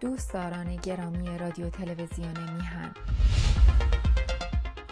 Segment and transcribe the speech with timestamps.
[0.00, 2.94] دوستداران گرامی رادیو تلویزیون میهن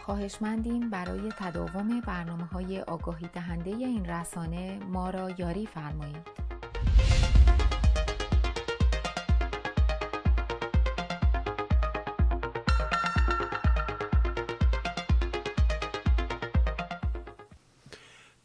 [0.03, 6.47] خواهشمندیم برای تداوم برنامه های آگاهی دهنده این رسانه ما را یاری فرمایید.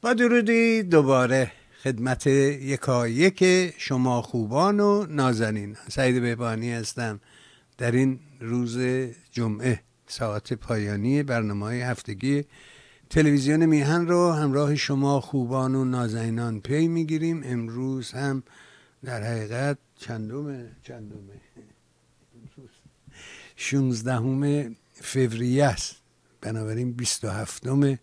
[0.01, 1.51] با درودی دوباره
[1.83, 5.77] خدمت یکایک شما خوبان و نازنین.
[5.89, 7.19] سعید بهبانی هستم.
[7.77, 8.77] در این روز
[9.31, 12.45] جمعه ساعت پایانی برنامه های هفتگی
[13.09, 17.41] تلویزیون میهن رو همراه شما خوبان و نازنینان پی می‌گیریم.
[17.45, 18.43] امروز هم
[19.03, 21.41] در حقیقت چندومه چندومه
[23.55, 25.95] شونزدهم فوریه است.
[26.41, 27.99] بنابراین بیست و هفتم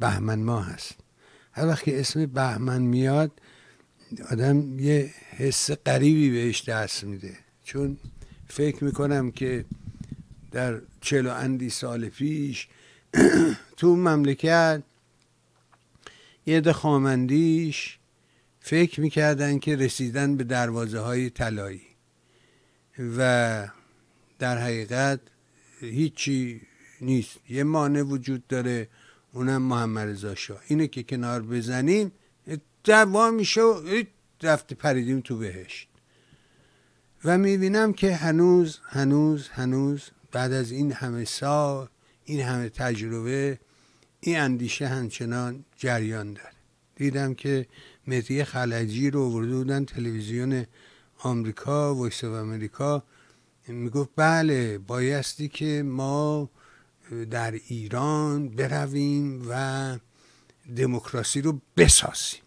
[0.00, 1.01] بهمن ماه هست
[1.52, 3.30] هر وقت که اسم بهمن میاد
[4.30, 7.36] آدم یه حس قریبی بهش دست میده.
[7.64, 7.98] چون
[8.48, 9.64] فکر می‌کنم که
[10.50, 12.68] در چلو اندی سال پیش
[13.76, 14.82] تو مملکت
[16.46, 17.98] یه ده خامندیش
[18.60, 21.82] فکر می‌کردن که رسیدن به دروازه های طلایی
[22.98, 23.68] و
[24.38, 25.20] در حقیقت
[25.80, 26.60] هیچی
[27.00, 27.36] نیست.
[27.48, 28.88] یه مانع وجود داره.
[29.32, 30.60] اونم محمد رضا شاه.
[30.68, 32.12] اینه که کنار بزنیم
[32.84, 34.02] دوا میشه و
[34.42, 35.88] رفته پریدیم تو بهشت.
[37.24, 41.88] و می‌بینم که هنوز هنوز هنوز بعد از این همه سال
[42.24, 43.58] این همه تجربه
[44.20, 46.52] این اندیشه همچنان جریان داره.
[46.96, 47.66] دیدم که
[48.06, 50.66] مهدی خلجی رو ورده بودن تلویزیون
[51.18, 53.04] آمریکا ویس و امریکا
[53.68, 56.50] می‌گفت بله بایستی که ما
[57.30, 59.98] در ایران برویم و
[60.76, 62.42] دموکراسی رو بسازیم.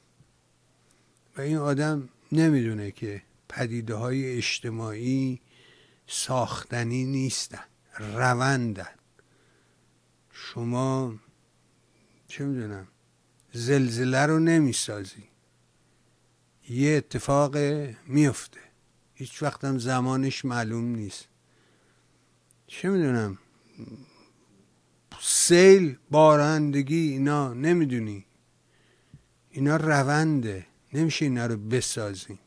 [1.37, 5.41] و این آدم نمی‌دونه که پدیده های اجتماعی
[6.07, 7.63] ساختنی نیستن
[7.99, 8.95] روندن.
[10.31, 11.15] شما
[12.27, 12.87] چه می‌دونم
[13.53, 15.23] زلزله رو نمی‌سازی.
[16.69, 17.57] یه اتفاق
[18.07, 18.59] میفته
[19.13, 21.27] هیچ وقتم زمانش معلوم نیست.
[22.67, 23.37] چه می‌دونم
[25.27, 28.25] سیل بارندگی اینا نمی‌دونی.
[29.49, 30.65] اینا رونده.
[30.93, 32.39] نمیشه اینا رو بسازیم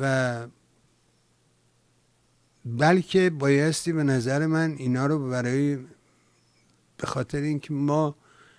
[0.00, 0.46] و
[2.64, 5.76] بلکه بایستی به نظر من اینا رو برای
[6.96, 8.16] به خاطر اینکه ما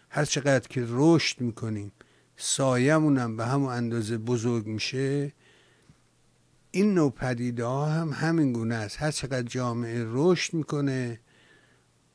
[0.10, 1.92] هر چقدر که رشد می‌کنیم
[2.38, 5.34] سایمونم به همون اندازه بزرگ میشه
[6.72, 9.02] این نوع پدیده ها هم همین گونه است.
[9.02, 11.20] هر چقدر جامعه رشد می‌کنه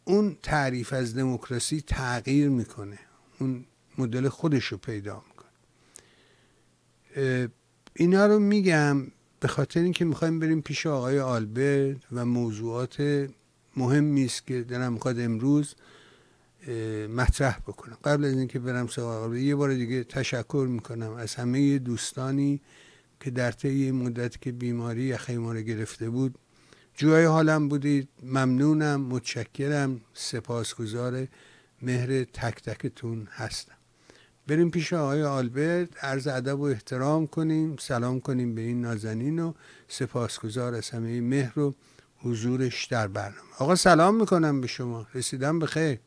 [0.09, 2.99] اون تعریف از دموکراسی تغییر می‌کنه.
[3.39, 3.65] اون
[3.99, 5.49] مدل خودش رو پیدا می‌کنه.
[7.95, 9.07] اینا رو میگم
[9.41, 13.27] به خاطر اینکه می‌خوایم بریم پیش آقای آلبرت و موضوعات
[13.77, 15.75] مهمی است که دارم می‌خواد امروز
[17.17, 17.99] مطرح بکنم.
[18.05, 22.61] قبل از اینکه برم سراغ یه بار دیگه تشکر می‌کنم از همه دوستانی
[23.21, 26.39] که در طی مدت که بیماری یخی ما رو گرفته بود
[26.99, 30.01] جوهای حالم بودید ممنونم متشکرم.
[30.15, 31.27] سپاسگزار
[31.83, 33.75] مهر تک تکتون هستم.
[34.47, 36.05] بریم پیش آقای آلبرت.
[36.05, 37.77] عرض ادب و احترام کنیم.
[37.77, 39.53] سلام کنیم به این نازنین و
[39.89, 41.75] سپاسگزار از همه مهر و
[42.19, 43.51] حضورش در برنامه.
[43.59, 45.07] آقا سلام می‌کنم به شما.
[45.15, 45.99] رسیدم به خیر.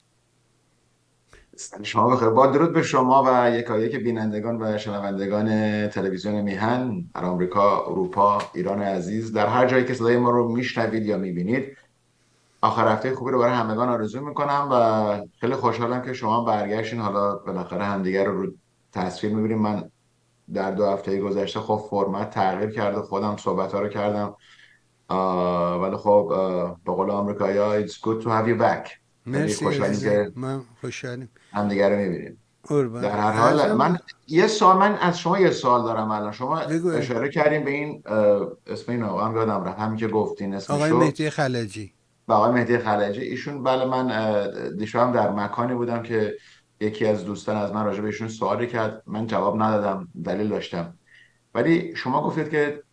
[1.84, 2.30] شما بخیر.
[2.30, 5.48] با درود به شما و یکایک بینندگان و شنوندگان
[5.88, 9.34] تلویزیون میهن در آمریکا اروپا ایران عزیز.
[9.34, 11.78] در هر جایی که صدای ما رو میشنوید یا می‌بینید
[12.62, 17.00] آخر هفته خوبی رو برای همگان آرزو می‌کنم و خیلی خوشحالم که شما برگشتین.
[17.00, 18.52] حالا بالاخره همدیگر رو رو
[18.94, 19.60] تصویر می‌بینیم.
[19.60, 19.90] من
[20.54, 24.36] در دو هفته گذشته خب فرمت تغییر کرده خودم صحبت ها رو کردم.
[25.82, 26.28] ولی خب
[26.86, 28.90] به قول آمریکایی it's good to have you back.
[29.26, 29.66] مرسی
[30.00, 31.30] که من خوشحالیم.
[31.52, 32.38] همدیگه رو می‌بینیم.
[33.02, 36.32] در هر حال من یه سوال من از شما یه سوال دارم الان.
[36.32, 36.60] شما.
[36.60, 38.04] اشاره کردیم به این
[38.68, 39.80] اسم این آقا هم یادم رفت.
[39.80, 40.74] همین که گفتین اسمشو.
[40.74, 41.94] آقای مهدی خلجی.
[42.28, 43.22] و آقای مهدی خلجی.
[43.22, 44.38] ایشون بله من
[44.78, 46.36] دیشب هم در مکانی بودم که
[46.80, 49.04] یکی از دوستان از من راجع به ایشون سوالی کرد.
[49.08, 50.94] من جواب ندادم دلیل داشتم.
[51.56, 52.84] ولی شما گفتید که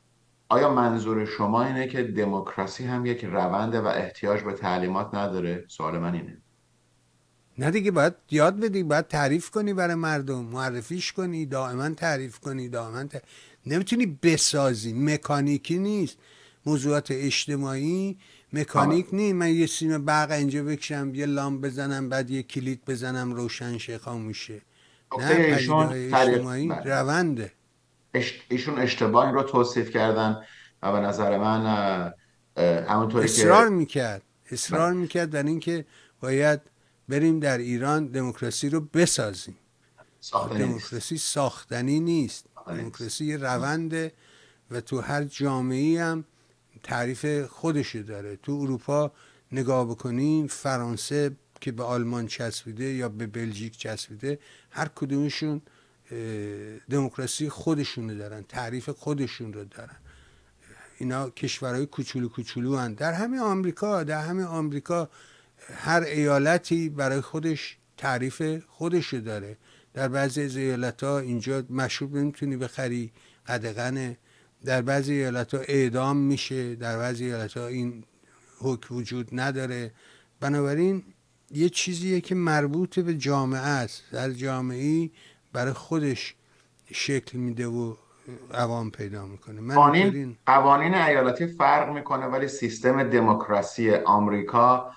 [0.49, 5.99] آیا منظور شما اینه که دموکراسی هم یک رونده و احتیاج به تعلیمات نداره؟ سوال
[5.99, 6.39] من اینه.
[7.59, 12.69] نه دیگه باید یاد بدی باید تعریف کنی برای مردم معرفیش کنی دائما تعریف کنی
[12.69, 13.23] دائما ت...
[13.67, 14.93] نمی‌تونی بسازی.
[14.93, 16.17] مکانیکی نیست.
[16.67, 18.17] موضوعات اجتماعی
[18.53, 19.35] مکانیک نیست.
[19.35, 23.99] من یه سیم برق اینجا بکشم یه لامپ بزنم بعد یه کلید بزنم روشن شه
[23.99, 24.61] خاموشه
[25.19, 27.01] نه ایشون تعریف- اجتماعی بله.
[27.01, 27.53] رونده.
[28.49, 30.43] ایشون اشتباه رو توصیف کردن
[30.83, 31.63] و به نظر من
[32.89, 34.23] همونطوری که اصرار می‌کرد.
[34.51, 35.01] اصرار بله.
[35.01, 35.85] می‌کرد در اینکه
[36.21, 36.61] باید
[37.09, 39.57] بریم در ایران دموکراسی رو بسازیم.
[40.59, 42.45] دموکراسی ساختنی نیست.
[42.67, 44.13] دموکراسی یه رونده
[44.71, 46.25] و تو هر جامعه هم
[46.83, 48.37] تعریف خودشو داره.
[48.37, 49.13] تو اروپا
[49.53, 54.39] نگاه بکنین فرانسه که به آلمان چسبیده یا به بلژیک چسبیده
[54.71, 55.63] هر کدومشون
[56.91, 59.97] دموکراسی خودشونو دارن تعریف خودشون رو دارن.
[60.99, 62.95] اینا کشورهای کوچولو کوچولو هن.
[62.95, 65.11] در همه آمریکا در همه آمریکا
[65.75, 69.57] هر ایالتی برای خودش تعریف خودش داره.
[69.95, 73.13] در بعضی از ایالت ها اینجا مشروب نمی‌تونی بخری
[73.47, 74.19] قدغنه
[74.65, 78.05] در بعضی ایالت ها اعدام میشه در بعضی ایالت ها این
[78.61, 79.93] حکم وجود نداره.
[80.41, 81.03] بنابراین
[81.51, 84.03] یه چیزیه که مربوط به جامعه است.
[84.13, 85.11] در جامعه
[85.53, 86.35] برای خودش
[86.93, 87.95] شکل میده و
[88.55, 89.61] عوام پیدا می‌کنه.
[89.61, 94.93] من قوانین قوانین ایالتی فرق می‌کنه ولی سیستم دموکراسی آمریکا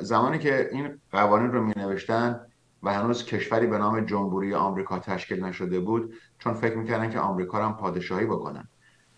[0.00, 2.40] زمانی که این قوانین رو می نوشتن
[2.82, 7.64] و هنوز کشوری به نام جمهوری آمریکا تشکیل نشده بود چون فکر می‌کردن که آمریکا
[7.64, 8.68] هم پادشاهی بکنن.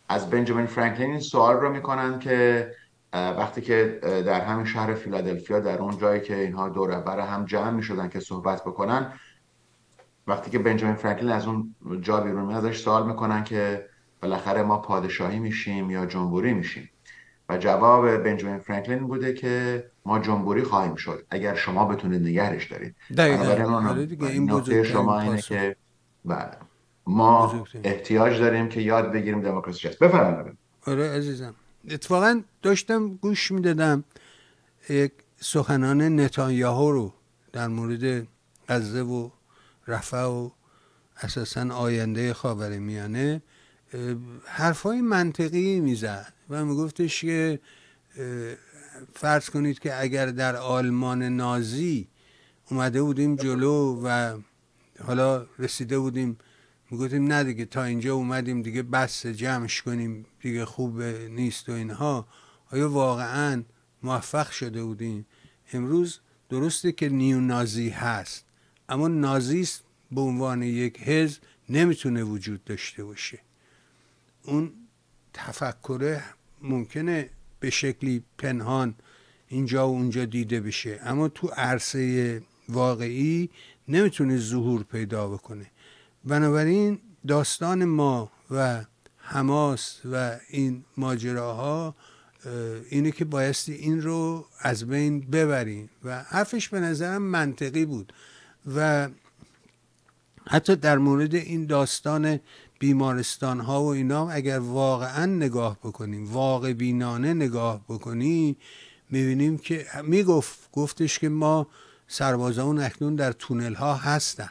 [0.08, 2.70] از بنجامین فرانکلین این سوال رو می‌کنن که
[3.12, 7.70] وقتی که در همین شهر فیلادلفیا در اون جایی که اینها دور بر هم جمع
[7.70, 9.12] می‌شدن که صحبت بکنن
[10.26, 13.86] وقتی که بنجامین فرانکلین از اون جا بیرون ازش سوال می‌کنن که
[14.22, 16.90] بالاخره ما پادشاهی میشیم یا جمهوری میشیم.
[17.48, 21.26] و جواب بنجامین فرانکلین بوده که ما جمهوری خواهیم شد.
[21.30, 22.94] اگر شما بتونید نگرش دارید.
[23.18, 25.76] آره این نکته شما اینه که
[26.24, 26.50] بله.
[27.06, 30.58] ما احتیاج داریم که یاد بگیریم دموکراسی چیست بفرمایید.
[30.86, 31.54] آره عزیزم.
[31.90, 34.04] اتفاقا داشتم گوش می‌دادم
[34.88, 37.12] یک سخنان نتانیاهو رو
[37.52, 38.26] در مورد
[38.68, 39.30] غزه و
[39.86, 40.50] رفع و
[41.22, 43.42] اساسا آینده خاور میانه
[44.44, 47.60] حرفای منطقی می‌زد و میگفتش که
[49.14, 52.08] فرض کنید که اگر در آلمان نازی
[52.70, 54.38] اومده بودیم جلو و
[55.04, 56.38] حالا رسیده بودیم
[56.90, 62.28] می‌گفتیم نه دیگه تا اینجا اومدیم دیگه بس جمعش کنیم دیگه خوب نیست و اینها.
[62.72, 63.62] آیا واقعا
[64.02, 65.26] موفق شده بودیم؟
[65.72, 68.44] امروز درسته که نیو نازی هست
[68.88, 73.45] اما نازیست به عنوان یک حزب نمی‌تونه وجود داشته باشه.
[74.46, 74.72] اون
[75.32, 76.24] تفکره
[76.62, 78.94] ممکنه به شکلی پنهان
[79.48, 81.00] اینجا و اونجا دیده بشه.
[81.02, 83.50] اما تو عرصه واقعی
[83.88, 85.66] نمی‌تونه ظهور پیدا بکنه.
[86.24, 86.98] بنابراین
[87.28, 88.84] داستان ما و
[89.16, 91.94] حماس و این ماجراها
[92.90, 95.90] اینه که بایستی این رو از بین ببریم.
[96.04, 98.12] و حرفش به نظرم منطقی بود.
[98.74, 99.08] و
[100.48, 102.40] حتی در مورد این داستان
[102.78, 108.56] بیمارستان ها و اینا اگر واقعا نگاه بکنیم واقع بینانه نگاه بکنیم
[109.10, 111.66] می‌بینیم که می‌گفت گفتش که ما
[112.08, 114.50] سربازان اکنون در تونل ها هستن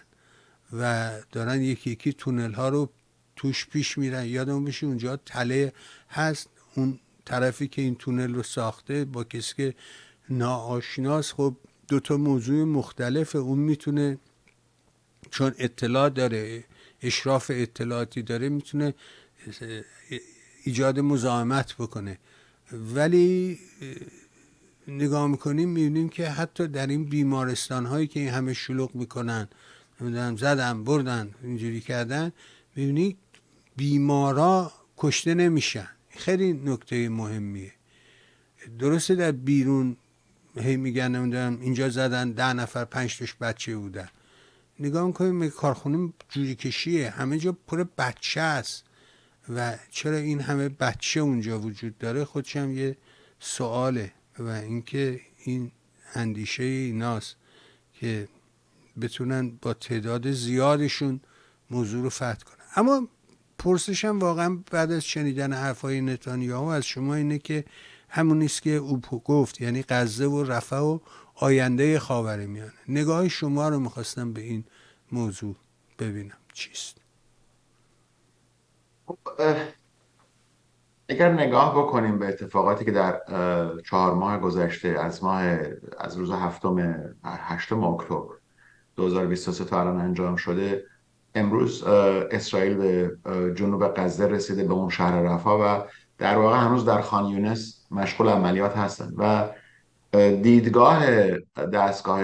[0.73, 2.89] و دارن یکی یکی تونل ها رو
[3.35, 4.25] توش پیش میرن.
[4.25, 5.73] یادمون بشه اونجا تله
[6.09, 6.49] هست.
[6.75, 9.75] اون طرفی که این تونل رو ساخته با کسی که
[10.29, 11.55] ناآشناس خب
[11.87, 14.17] دو تا موضوع مختلف اون می‌تونه
[15.31, 16.63] چون اطلاع داره.
[17.07, 18.93] اشراف اطلاعاتی داره می‌تونه
[20.63, 22.17] ایجاد مزاحمت بکنه.
[22.71, 23.59] ولی
[24.87, 29.47] نگاه می‌کنیم می‌بینیم که حتی در این بیمارستان هایی که این همه شلوغ می‌کنن
[30.01, 32.31] نمی‌دونم زدن بردن اینجوری کردن
[32.75, 33.17] می‌بینی
[33.75, 35.87] بیمارا کشته نمیشن.
[36.09, 37.71] خیلی نکته مهمیه.
[38.79, 39.97] درسته در بیرون
[40.55, 44.09] هی میگن نمی‌دونم اینجا زدن ده نفر پنج تاش بچه بودن.
[44.79, 47.09] نگاه می‌کنیم کارخونه جوری کشیه.
[47.09, 48.83] همه جا پر بچه است.
[49.49, 52.97] و چرا این همه بچه اونجا وجود داره؟ خودشم یه
[53.39, 54.11] سواله.
[54.39, 55.71] و اینکه این
[56.13, 57.35] اندیشه ایناست
[57.93, 58.27] که
[59.01, 61.19] بتونن با تعداد زیادشون
[61.71, 62.65] موضوع رو فتح کنن.
[62.75, 63.07] اما
[63.57, 67.65] پرسشم واقعا بعد از شنیدن حرفای نتانیاهو از شما اینه که
[68.15, 70.99] همون نیست که او گفت یعنی غزه و رفع و
[71.35, 72.73] آینده خاور میانه.
[72.87, 74.63] نگاه شما رو می‌خواستم به این
[75.11, 75.55] موضوع
[75.99, 76.37] ببینم.
[76.53, 76.97] چیست؟
[79.05, 79.17] خب،
[81.09, 83.21] اگر نگاه بکنیم به اتفاقاتی که در
[83.85, 85.43] چهار ماه گذشته از ماه
[85.99, 88.35] از روز هفتم هشتم اکتبر
[88.95, 90.83] 2023 تا الان انجام شده
[91.35, 93.17] امروز اسرائیل به
[93.55, 95.83] جنوب غزه رسیده به اون شهر رفا و
[96.17, 99.49] در واقع هنوز در خان یونس مشغول عملیات هستند و
[100.41, 101.05] دیدگاه
[101.73, 102.21] دستگاه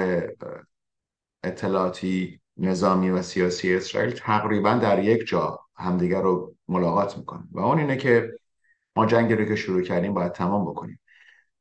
[1.44, 7.48] اطلاعاتی نظامی و سیاسی اسرائیل تقریبا در یک جا همدیگر رو ملاقات می‌کنن.
[7.52, 8.32] و اون اینه که
[8.96, 11.00] ما جنگی رو که شروع کردیم باید تمام بکنیم.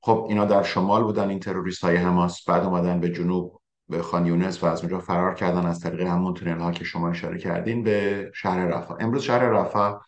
[0.03, 4.27] خب اینا در شمال بودن این تروریست های حماس بعد اومدن به جنوب به خان
[4.27, 7.83] یونس و از اونجا فرار کردن از طریق همون تونل ها که شما اشاره کردین
[7.83, 10.01] به شهر رفا امروز شهر رفا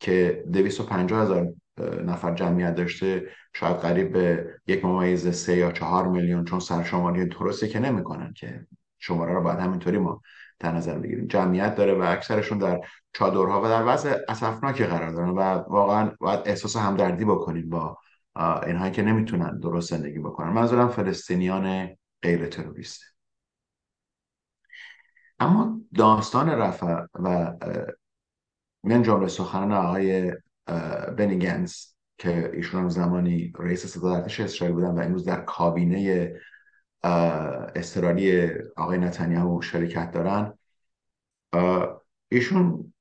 [0.00, 6.44] که 250 هزار نفر جمعیت داشته شاید قریب به یک ممیز سه یا چهار میلیون
[6.44, 8.66] چون سرشماری درسته که نمی‌کنن که
[8.98, 10.22] شماره رو باید همینطوری ما
[10.58, 11.26] در نظر بگیریم.
[11.26, 12.80] جمعیت داره و اکثرشون در
[13.12, 17.98] چادرها و در وضع اسفناکی قرار دارن و واقعا باید احساس همدردی بکنیم با
[18.66, 20.48] اینهایی که نمی‌تونن درست زندگی بکنن.
[20.48, 23.02] منظورم فلسطینیان غیر تروریست.
[25.38, 27.52] اما داستان رفع و
[28.84, 30.32] من جمله سخنان آقای
[31.18, 31.74] بنیگنز
[32.18, 36.32] که ایشون زمانی رئیس ارتش اسرائیل بودن و امروز در کابینه
[37.74, 40.58] استرالی آقای نتانیاهو شرکت دارن.
[42.28, 42.92] ایشون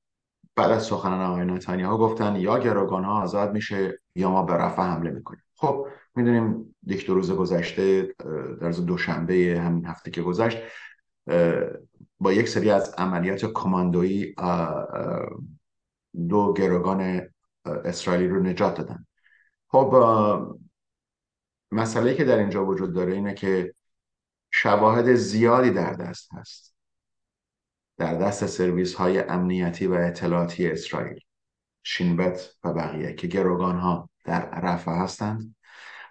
[0.56, 4.82] بعد از سخنان آقای نتانیاهو گفتن یا گروگان ها آزاد میشه یا ما به رفع
[4.82, 5.44] حمله می‌کنیم.
[5.56, 8.16] خب می‌دونیم یک دو روز گذشته
[8.62, 10.58] در روز دوشنبه همین هفته که گذشت
[12.20, 14.36] با یک سری از عملیات کماندویی
[16.30, 17.22] دو گروگان
[17.66, 19.06] اسرائیلی رو نجات دادن.
[19.68, 19.96] خب
[21.72, 23.76] مسئله که در اینجا وجود داره اینه که
[24.52, 26.76] شواهد زیادی در دست هست.
[27.98, 31.20] در دست سرویس های امنیتی و اطلاعاتی اسرائیل
[31.84, 35.56] شینبت و بقیه که گروگان ها در رفع هستند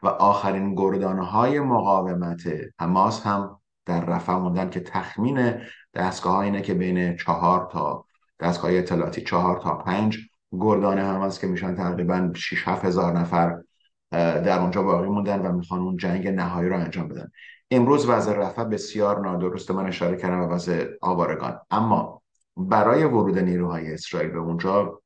[0.03, 2.43] و آخرین گردانه های مقاومت
[2.81, 5.61] حماس هم در رفع موندن که تخمین
[5.95, 8.05] دستگاه اینه که بین چهار تا
[8.41, 10.19] دستگاه اطلاعاتی چهار تا پنج
[10.61, 13.63] گردانه هم که میشن تقریبا 6 7 هزار نفر
[14.11, 17.31] در اونجا باقی موندن و می‌خوان اون جنگ نهایی رو انجام بدن.
[17.71, 21.61] امروز وضع رفع بسیار نادرست من اشاره کردم و وضع آوارگان.
[21.71, 22.23] اما
[22.57, 25.03] برای ورود نیروهای اسرائیل به اونجا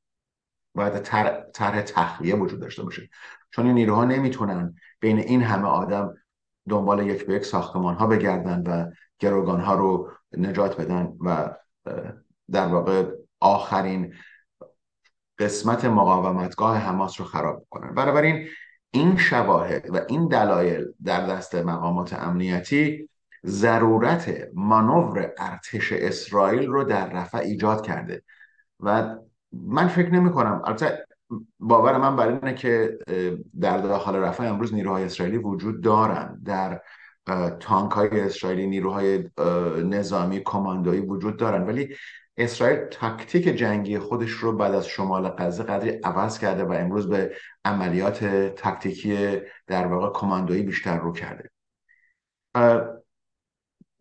[0.75, 0.99] باید
[1.52, 3.09] طرح تخلیه وجود داشته باشه.
[3.50, 6.14] چون این نیروها نمی‌تونن بین این همه آدم
[6.69, 11.55] دنبال یک به یک ساختمان ها بگردن و گروگان ها رو نجات بدن و
[12.50, 14.14] در واقع آخرین
[15.38, 18.49] قسمت مقاومتگاه حماس رو خراب کنن بنابراین
[18.90, 23.09] این شواهد و این دلایل در دست مقامات امنیتی
[23.47, 28.23] ضرورت مانور ارتش اسرائیل رو در رفع ایجاد کرده.
[28.80, 29.16] و
[29.52, 31.07] من فکر نمی کنم البته
[31.61, 32.99] باور من بر اینه که
[33.61, 36.40] در داخل رفع امروز نیروهای اسرائیلی وجود دارن.
[36.45, 36.80] در
[37.61, 39.30] تانک های اسرائیلی نیروهای
[39.85, 41.66] نظامی کماندویی وجود دارن.
[41.66, 41.95] ولی
[42.38, 47.37] اسرائیل تاکتیک جنگی خودش رو بعد از شمال غزه قدری عوض کرده و امروز به
[47.64, 48.25] عملیات
[48.57, 51.50] تاکتیکی در واقع کماندویی بیشتر رو کرده.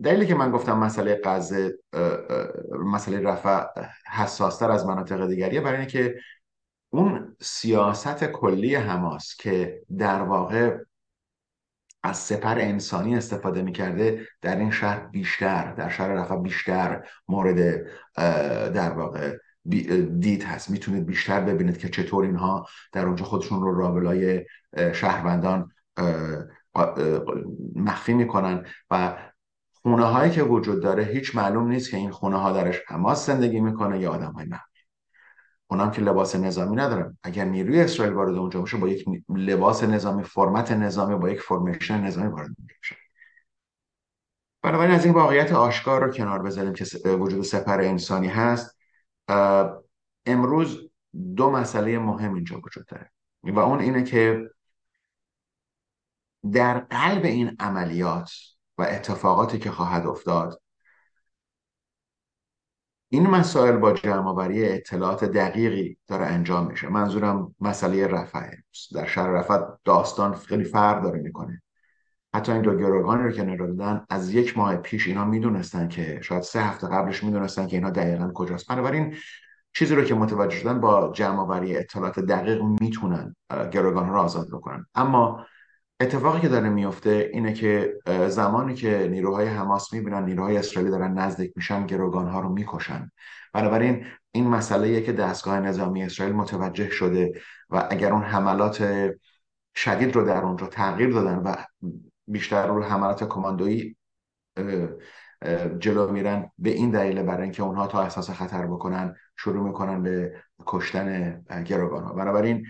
[0.03, 1.77] دلیلی که من گفتم مسئله غزه
[2.86, 3.65] مسئله رفع
[4.12, 6.15] حساستر از مناطق دیگریه برای اینه که
[6.89, 10.77] اون سیاست کلی حماس که در واقع
[12.08, 17.86] از سپر انسانی استفاده می‌کرده در این شهر بیشتر در شهر رفع بیشتر مورد
[18.74, 19.38] در واقع
[20.20, 20.70] دید هست.
[20.70, 24.46] می‌تونید بیشتر ببینید که چطور اینها در اونجا خودشون رو رابلای
[24.94, 25.72] شهروندان
[27.76, 29.18] مخفی می‌کنن و
[29.82, 33.60] خونه هایی که وجود داره هیچ معلوم نیست که این خونه ها درش حماس زندگی
[33.60, 34.46] می‌کنه یا آدم های
[35.70, 37.18] اونم که لباس نظامی ندارن.
[37.24, 42.02] اگر نیروی اسرائیل وارد اونجا باشه با یک لباس نظامی فرمت نظامی با یک فرمیشن
[42.02, 42.96] نظامی وارد میشه.
[44.62, 48.78] بنابراین از این واقعیت آشکار رو کنار بذاریم که وجود سپر انسانی هست.
[50.26, 50.90] امروز
[51.36, 53.12] دو مسئله مهم اینجا وجود داره.
[53.44, 54.50] و اون اینه که
[56.54, 58.32] در قلب این عملیات
[58.78, 60.62] و اتفاقاتی که خواهد افتاد
[63.10, 66.90] این مسائل با جمعآوری اطلاعات دقیقی داره انجام میشه.
[66.90, 68.50] منظورم مسئله رفع
[68.94, 71.62] در شهر رفع داستان خیلی فرق داره می‌کنه.
[72.36, 76.44] حتی این دو گروگانی رو که دادن از یک ماه پیش اینا می‌دونستن که شاید
[76.44, 78.68] سه هفته قبلش می‌دونستن که اینا دقیقا کجاست.
[78.68, 79.16] بنابراین
[79.74, 83.36] چیزی رو که متوجه شدن با جمعآوری اطلاعات دقیق می‌تونن
[83.72, 84.86] گروگان رو آزاد بکنن.
[84.96, 85.46] اما
[86.00, 87.94] اتفاقی که داره میفته اینه که
[88.27, 93.12] زمانی که نیروهای حماس می‌بینن نیروهای اسرائیلی دارن نزدیک میشن گروگان ها رو می‌کشن.
[93.54, 99.10] بنابراین این مسئله که دستگاه نظامی اسرائیل متوجه شده و اگر اون حملات
[99.75, 101.56] شدید رو در اونجا تغییر دادن و
[102.27, 103.98] بیشتر رو حملات کماندویی
[105.80, 110.34] جلو میرن به این دلیل برای اینکه اونها تا احساس خطر بکنن شروع می‌کنن به
[110.66, 112.66] کشتن گروگان ها بنابراین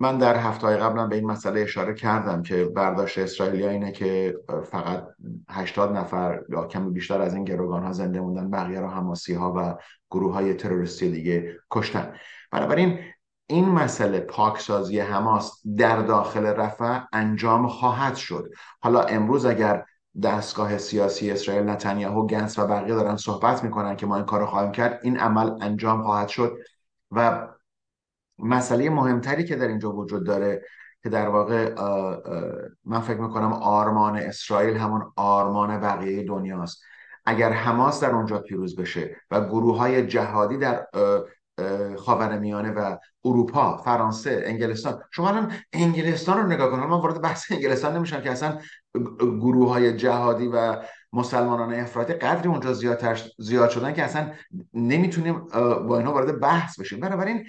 [0.00, 4.36] من در هفته های قبلا به این مسئله اشاره کردم که برداشت اسرائیلی اینه که
[4.70, 5.06] فقط
[5.50, 9.54] 80 نفر یا کمی بیشتر از این گروگان ها زنده موندن بقیه رو حماسی ها
[9.56, 9.76] و
[10.10, 12.14] گروه های تروریستی دیگه کشتن.
[12.50, 12.98] بنابراین
[13.46, 18.50] این مسئله پاکسازی حماس در داخل رفح انجام خواهد شد.
[18.80, 19.84] حالا امروز اگر
[20.22, 24.46] دستگاه سیاسی اسرائیل نتانیاهو گنس و بقیه دارن صحبت می‌کنن که ما این کار رو
[24.46, 26.58] خواهیم کرد این عمل انجام خواهد شد
[27.10, 27.48] و
[28.38, 30.62] مسئله مهمتری که در اینجا وجود داره
[31.02, 31.74] که در واقع
[32.84, 36.82] من فکر می‌کنم آرمان اسرائیل همون آرمان بقیه دنیاست.
[37.26, 40.86] اگر حماس در اونجا پیروز بشه و گروه های جهادی در
[41.98, 47.96] خاورمیانه و اروپا فرانسه انگلستان شما الان انگلستان رو نگاه کنید من وارد بحث انگلستان
[47.96, 48.58] نمیشم که اصلا
[49.20, 50.76] گروه های جهادی و
[51.12, 54.32] مسلمانان افراطی قدری اونجا زیاد, زیاد شدن که اصلا
[54.74, 55.46] نمی‌تونیم
[55.86, 57.00] با اینها وارد بحث بشیم.
[57.00, 57.44] بنابراین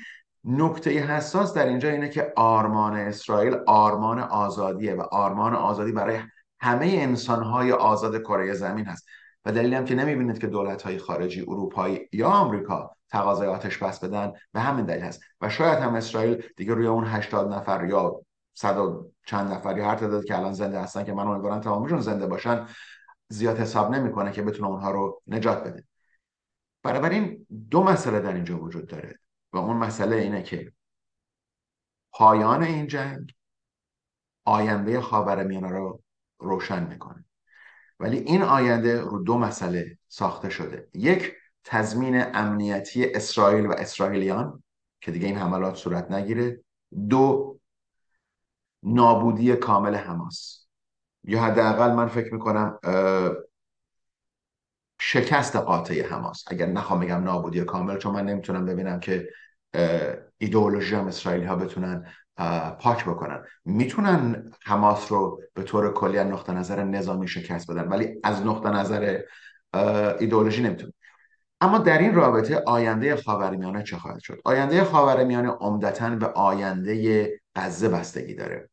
[0.46, 6.20] نکته حساس در اینجا اینه که آرمان اسرائیل آرمان آزادیه و آرمان آزادی برای
[6.60, 9.08] همه انسانهای آزاد کره زمین هست.
[9.46, 14.00] و دلیل هم که نمی‌بینید که دولت های خارجی اروپایی یا آمریکا تقاضای آتش بس
[14.00, 15.22] بدن به همین دلیل هست.
[15.42, 18.22] و شاید هم اسرائیل دیگه روی اون 80 نفر یا
[18.54, 22.00] صد و چند نفر یا هر تعداد که الان زنده هستن که من امیدوارم تمامشون
[22.00, 22.66] زنده باشن
[23.30, 25.84] زیاد حساب نمی‌کنه که بتونه اونها رو نجات بده.
[26.84, 29.20] بنابراین دو مسئله در اینجا وجود داره.
[29.56, 30.74] و اون مسئله اینه که
[32.12, 33.34] پایان این جنگ
[34.46, 36.04] آینده خاورمیانه رو
[36.40, 37.26] روشن می‌کنه.
[38.00, 40.88] ولی این آینده رو دو مسئله ساخته شده.
[40.94, 41.34] یک
[41.64, 44.64] تضمین امنیتی اسرائیل و اسرائیلیان
[45.02, 46.64] که دیگه این حملات صورت نگیره.
[47.10, 47.60] دو
[48.84, 50.68] نابودی کامل حماس.
[51.24, 52.80] یا حداقل من فکر می‌کنم
[55.00, 56.44] شکست قاطع حماس.
[56.48, 59.30] اگر نخوام بگم نابودی کامل چون من نمی‌تونم ببینم که
[60.38, 62.06] ایدئولوژی هم اسرائیلی ها بتونن
[62.80, 63.44] پاک بکنن.
[63.66, 68.70] می‌تونن حماس رو به طور کلی از نقطه نظر نظامی شکست بدن ولی از نقطه
[68.70, 69.20] نظر
[70.20, 70.94] ایدئولوژی نمی‌تونن.
[71.62, 77.90] اما در این رابطه آینده خاورمیانه چه خواهد شد؟ آینده خاورمیانه عمدتا به آینده غزه
[77.90, 78.70] بستگی داره.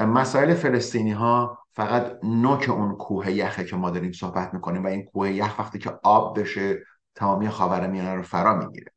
[0.00, 5.04] مسائل فلسطینی ها فقط نوک اون کوه یخه که ما داریم صحبت می‌کنیم و این
[5.04, 6.78] کوه یخ وقتی که آب بشه
[7.14, 8.92] تمامی خاورمیانه رو فرا می‌گیره.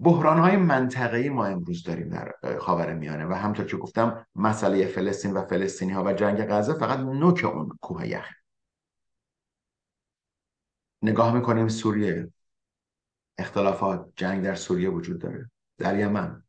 [0.00, 5.32] بحران های منطقه‌ای ما امروز داریم در خاور میانه و همطور که گفتم مسئله فلسطین
[5.32, 8.28] و فلسطینی ها و جنگ غزه فقط نوک اون کوه یخ.
[11.02, 12.32] نگاه می‌کنیم سوریه.
[13.38, 15.50] اختلافات جنگ در سوریه وجود داره.
[15.78, 16.42] در یمن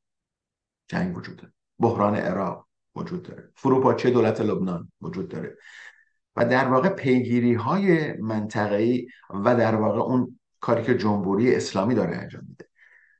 [0.88, 1.54] جنگ وجود داره.
[1.80, 3.52] بحران عراق وجود داره.
[3.56, 5.58] فروپاشی دولت لبنان وجود داره.
[6.36, 12.18] و در واقع پیگیری های منطقه‌ای و در واقع اون کاری که جمهوری اسلامی داره
[12.18, 12.69] انجام میده.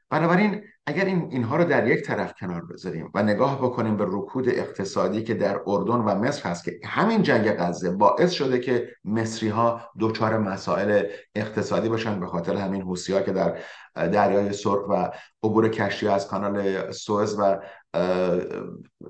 [0.10, 4.50] بنابراین اگر این اینها رو در یک طرف کنار بذاریم و نگاه بکنیم به رکود
[4.50, 9.50] اقتصادی که در اردن و مصر هست که همین جنگ غزه باعث شده که مصری
[9.50, 11.04] ها دچار مسائل
[11.36, 13.58] اقتصادی باشن به خاطر همین حوسی که در
[13.96, 15.10] دریای سرخ و
[15.44, 17.60] عبور کشتی از کانال سوئز و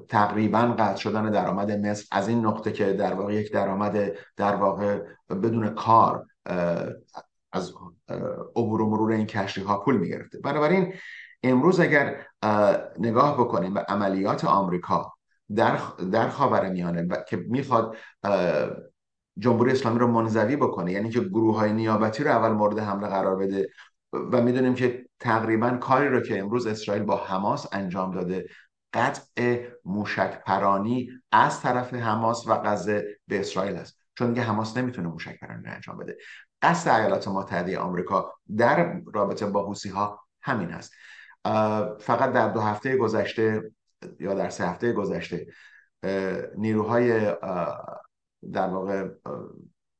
[0.09, 4.99] تقریبا قطع شدن درآمد مصر از این نقطه که در واقع یک درآمد در واقع
[5.29, 6.25] بدون کار
[7.51, 7.73] از
[8.55, 10.39] عبور و مرور این کشتی ها پول می‌گرفته.
[10.39, 10.93] بنابراین
[11.43, 12.25] امروز اگر
[12.99, 15.13] نگاه بکنیم به عملیات آمریکا
[15.55, 15.79] در
[16.11, 17.97] در خاور میانه که می‌خواد
[19.37, 23.35] جمهوری اسلامی رو منزوی بکنه یعنی که گروه های نیابتی رو اول مورد حمله قرار
[23.35, 23.69] بده
[24.13, 28.47] و می‌دونیم که تقریبا کاری رو که امروز اسرائیل با حماس انجام داده
[28.93, 33.99] قطع موشک پرانی از طرف حماس و غزه به اسرائیل است.
[34.15, 36.17] چون دیگه حماس نمی‌تونه موشک پرانی انجام بده.
[36.61, 40.93] قصد ایالات متحده آمریکا در رابطه با حوسی ها همین هست
[41.99, 43.71] فقط در دو هفته گذشته
[44.19, 45.47] یا در سه هفته گذشته
[46.57, 47.35] نیروهای
[48.53, 49.07] در واقع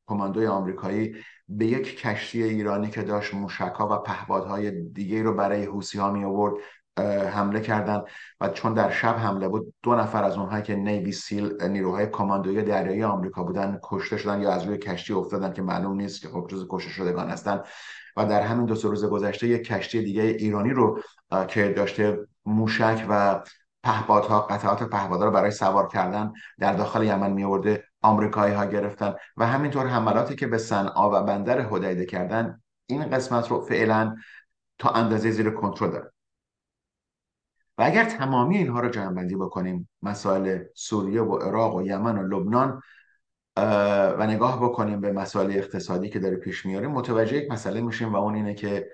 [0.08, 1.16] کماندوی آمریکایی
[1.48, 6.26] به یک کشتی ایرانی که داشت موشک و پهپادهای دیگه رو برای حوسی ها می
[6.26, 6.54] آورد
[7.34, 8.04] حمله کردن
[8.42, 12.64] و چون در شب حمله بود دو نفر از اونها که نیوی سیل نیروهای کماندوی
[12.64, 16.48] دریایی آمریکا بودن کشته شدن یا از روی کشتی افتادن که معلوم نیست که خب
[16.50, 17.62] جز کشته شدگان هستن.
[18.18, 21.00] و در همین دو سه روز گذشته یک کشتی دیگه ایرانی رو
[21.48, 23.44] که داشته موشک و
[23.84, 29.14] پهپادها قطعات پهپادها رو برای سوار کردن در داخل یمن می آورده آمریکایی ها گرفتن.
[29.38, 34.16] و همینطور حملاتی که به صنعا و بندر هدیده کردن این قسمت رو فعلا
[34.78, 36.12] تا اندازه زیر کنترل داره
[37.80, 42.82] و اگر تمامی اینها رو جمع بکنیم مسائل سوریه و عراق و یمن و لبنان
[44.18, 48.16] و نگاه بکنیم به مسائل اقتصادی که داره پیش میاریم متوجه یک مسئله میشیم و
[48.16, 48.90] اون اینه که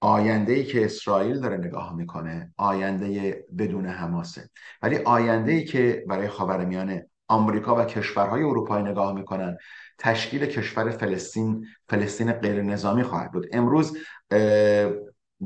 [0.00, 4.50] آینده ای که اسرائیل داره نگاه می‌کنه آینده بدون حماسه.
[4.82, 9.56] ولی آینده ای که برای خاورمیانه آمریکا و کشورهای اروپایی نگاه می‌کنن
[9.98, 13.46] تشکیل کشور فلسطین فلسطین غیر نظامی خواهد بود.
[13.52, 13.96] امروز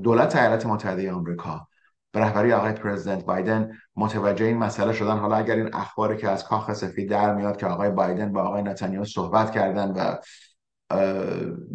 [0.03, 1.69] دولت ایالات متحده آمریکا
[2.13, 5.17] به رهبری آقای پرزیدنت بایدن متوجه این مسئله شدن.
[5.19, 8.63] حالا اگر این اخباری که از کاخ سفید در میاد که آقای بایدن با آقای
[8.63, 10.17] نتانیاهو صحبت کردن و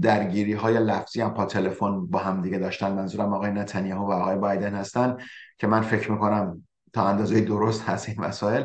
[0.02, 4.36] درگیری های لفظی هم با تلفن با هم دیگه داشتن منظورم آقای نتانیاهو و آقای
[4.36, 5.18] بایدن هستن
[5.58, 8.64] که من فکر می‌کنم تا اندازه درست هست این مسائل.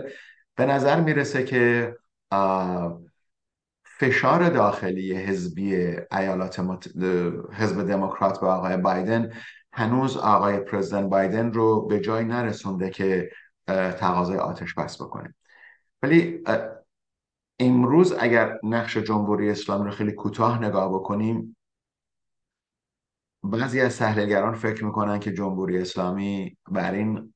[0.56, 1.94] به نظر می‌رسه که
[3.98, 6.88] فشار داخلی حزبی ایالات مت...
[7.52, 9.32] حزب دموکرات به آقای بایدن
[9.72, 13.30] هنوز آقای پرزیدنت بایدن رو به جای نرسونده که
[13.66, 15.34] تقاضای آتش بس بکنه.
[16.02, 16.44] ولی
[17.58, 21.56] امروز اگر نقش جمهوری اسلامی رو خیلی کوتاه نگاه بکنیم
[23.42, 27.34] بعضی از تحلیلگران فکر می‌کنن که جمهوری اسلامی بر این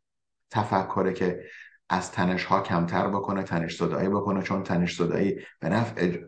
[0.50, 1.44] تفکره که
[1.88, 6.18] از تنش ها کمتر بکنه تنش صدایی بکنه چون تنش صدایی به نفع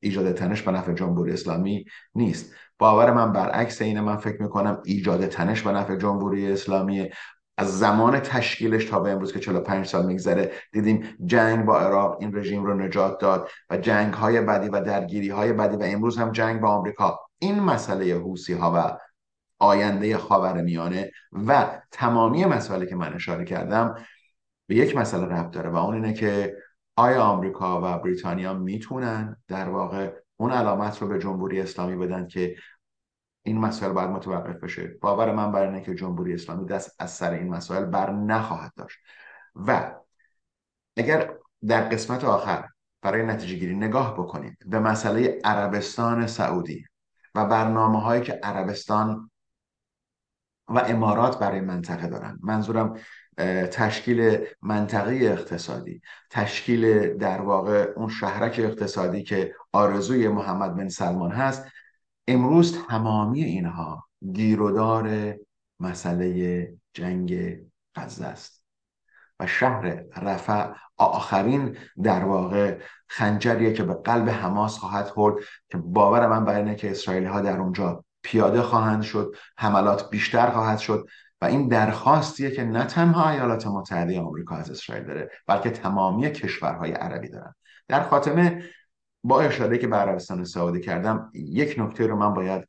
[0.00, 2.54] ایجاد تنش به نفع جمهوری اسلامی نیست.
[2.80, 7.08] باور من برعکس اینه من فکر می‌کنم ایجاد تنش به نفع جمهوری اسلامی
[7.56, 10.52] از زمان تشکیلش تا به امروز که 45 سال میگذره.
[10.72, 15.28] دیدیم جنگ با عراق این رژیم رو نجات داد و جنگ های بعدی و درگیری
[15.28, 17.18] های بعدی و امروز هم جنگ با آمریکا.
[17.38, 18.98] این مسئله حوسی ها و
[19.58, 23.94] آینده خاور میانه و تمامی مسائلی که من اشاره کردم
[24.66, 26.56] به یک مسئله ربط داره و اون اینه که
[26.96, 32.56] آیا آمریکا و بریتانیا می‌تونن در واقع اون علامت رو به جمهوری اسلامی بدن که
[33.42, 34.86] این مسائل باید متوقف بشه.
[35.00, 38.98] باور من بر اینه که جمهوری اسلامی دست از سر این مسائل بر نخواهد داشت.
[39.54, 39.94] و
[40.96, 41.34] اگر
[41.66, 42.68] در قسمت آخر
[43.02, 46.84] برای نتیجه گیری نگاه بکنیم به مسئله عربستان سعودی
[47.34, 49.30] و برنامه هایی که عربستان
[50.68, 52.38] و امارات برای منطقه دارن.
[52.42, 52.98] منظورم
[53.72, 61.64] تشکیل منطقه اقتصادی تشکیل در واقع اون شهرک اقتصادی که آرزوی محمد بن سلمان هست.
[62.28, 65.34] امروز تمامی اینها گیرودار
[65.80, 67.58] مسئله جنگ
[67.94, 68.64] غزه است
[69.40, 76.26] و شهر رفع آخرین در واقع خنجریه که به قلب حماس خواهد خورد که باور
[76.26, 81.06] من بر اینه که اسرائیلی ها در اونجا پیاده خواهند شد حملات بیشتر خواهد شد.
[81.40, 86.92] و این درخواستیه که نه تنها ایالات متحده آمریکا از اسرائیل داره بلکه تمامی کشورهای
[86.92, 87.54] عربی دارن.
[87.88, 88.64] در خاتمه
[89.24, 92.68] با اشاره که به عربستان سعودی کردم یک نکته رو من باید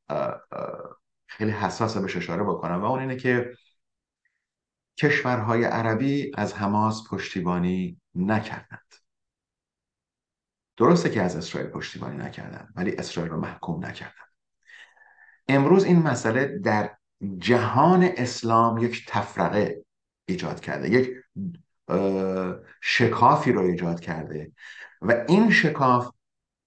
[1.28, 3.54] خیلی حساس بهش اشاره بکنم و اون اینه که
[4.98, 8.96] کشورهای عربی از حماس پشتیبانی نکردند.
[10.78, 14.32] درسته که از اسرائیل پشتیبانی نکردند ولی اسرائیل رو محکوم نکردند.
[15.48, 16.98] امروز این مسئله در
[17.38, 19.86] جهان اسلام یک تفرقه
[20.26, 21.10] ایجاد کرده یک
[22.82, 24.52] شکافی رو ایجاد کرده.
[25.02, 26.12] و این شکاف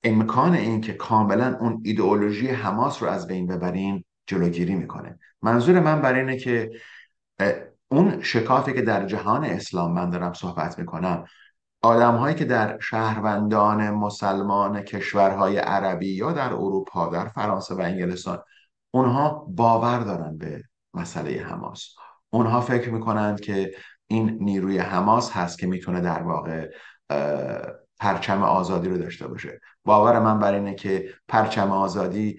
[0.03, 5.19] امکان این که کاملا اون ایدئولوژی حماس رو از بین ببریم جلوگیری می‌کنه.
[5.43, 6.71] منظور من برای اینه که
[7.89, 11.25] اون شکافی که در جهان اسلام من دارم صحبت می‌کنم
[11.83, 18.43] آدم هایی که در شهروندان مسلمان کشورهای عربی یا در اروپا در فرانسه و انگلستان
[18.95, 20.63] اونها باور دارن به
[20.95, 21.95] مسئله حماس.
[22.31, 23.75] اونها فکر می‌کنند که
[24.07, 26.71] این نیروی حماس هست که می‌تونه در واقع
[28.01, 29.61] پرچم آزادی رو داشته باشه.
[29.85, 32.39] باور من بر اینه که پرچم آزادی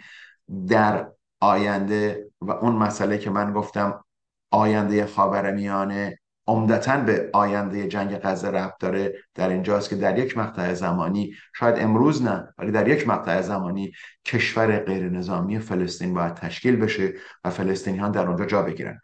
[0.67, 4.03] در آینده و اون مسئله که من گفتم
[4.51, 9.13] آینده خاورمیانه عمدتا به آینده جنگ غزه ربط داره.
[9.35, 13.91] در اینجاست که در یک مقطع زمانی شاید امروز نه ولی در یک مقطع زمانی
[14.25, 18.99] کشور غیر نظامی فلسطین باید تشکیل بشه و فلسطینیان در اونجا جا بگیرن.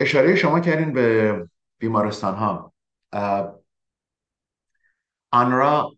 [0.00, 1.36] اشاره شما کردین به
[1.78, 2.72] بیمارستان ها
[5.32, 5.96] آنرا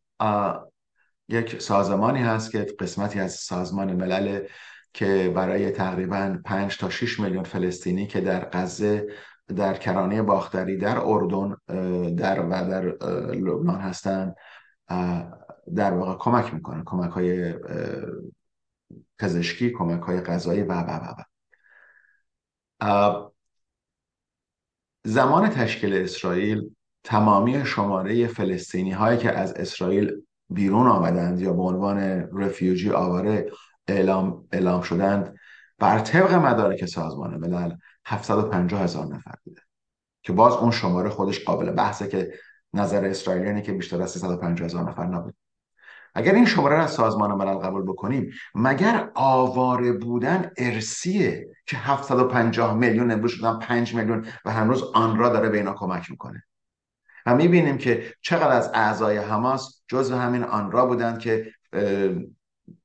[1.29, 4.47] یک سازمانی هست که قسمتی از سازمان ملل
[4.93, 9.07] که برای تقریبا 5 تا 6 میلیون فلسطینی که در غزه
[9.49, 11.57] در کرانه باختری در اردن
[12.15, 12.85] در و در
[13.35, 14.35] لبنان هستند
[15.75, 17.55] در واقع کمک می‌کنه کمک های
[19.19, 21.15] پزشکی کمک های غذایی و و
[22.83, 23.31] و
[25.05, 26.71] زمان تشکیل اسرائیل
[27.05, 30.13] تمامی شماره فلسطینی هایی که از اسرائیل
[30.51, 31.99] بیرون آمدند یا به عنوان
[32.39, 33.51] رفیوجی آواره
[33.89, 35.35] اعلام, اعلام شدند
[35.79, 37.75] بر طبق مدارک سازمان ملل
[38.07, 39.61] 750 هزار نفر بوده.
[40.23, 42.33] که باز اون شماره خودش قابل بحثه که
[42.75, 45.35] نظر اسرائیلیانه که بیشتر از 350 هزار نفر نبود
[46.15, 52.75] اگر این شماره را از سازمان ملل قبول بکنیم مگر آواره بودن ارسیه که 750
[52.75, 56.45] میلیون امروز شدن 5 میلیون و هنوز آن را داره به اینا کمک می‌کنه؟
[57.27, 61.53] و می‌بینیم که چقدر از اعضای حماس جزو همین آن را بودند که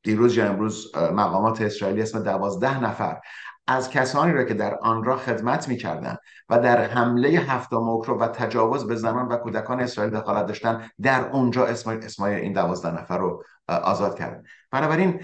[0.04, 3.20] دیروز یا امروز مقامات اسرائیلی اسم دوازده نفر
[3.70, 8.28] از کسانی را که در آن را خدمت می‌کردند و در حمله هفتم اکتبر و
[8.28, 13.18] تجاوز به زنان و کودکان اسرائیل دخالت داشتن در اونجا اسم اسمای این دوازده نفر
[13.18, 15.22] رو آزاد کردن بنابراین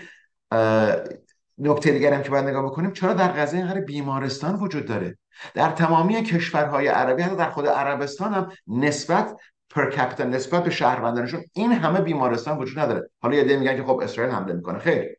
[1.58, 5.17] نکته دیگر هم که باید نگاه بکنیم چرا در غزه اینقدر بیمارستان وجود داره؟
[5.53, 9.36] در تمامی کشورهای عربی حتی در خود عربستان هم نسبت
[9.69, 13.10] پر نسبت به شهروندانشون این همه بیمارستان وجود نداره.
[13.21, 14.79] حالا یه میگن که خب اسرائیل حمله می‌کنه.
[14.79, 15.17] خیر.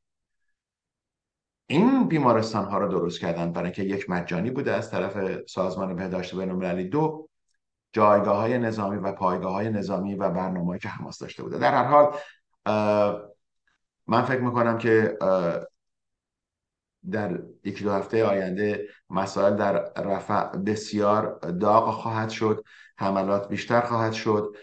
[1.67, 6.35] این بیمارستان ها رو درست کردن برای اینکه یک مجانی بوده از طرف سازمان بهداشت
[6.35, 7.29] بین دو
[7.93, 11.59] جایگاه های نظامی و پایگاه های نظامی و برنامه که حماس داشته بوده.
[11.59, 12.17] در هر حال
[14.07, 15.19] من فکر می‌کنم که
[17.11, 22.65] در یکی دو هفته آینده مسائل در رفع بسیار داغ خواهد شد
[22.99, 24.57] حملات بیشتر خواهد شد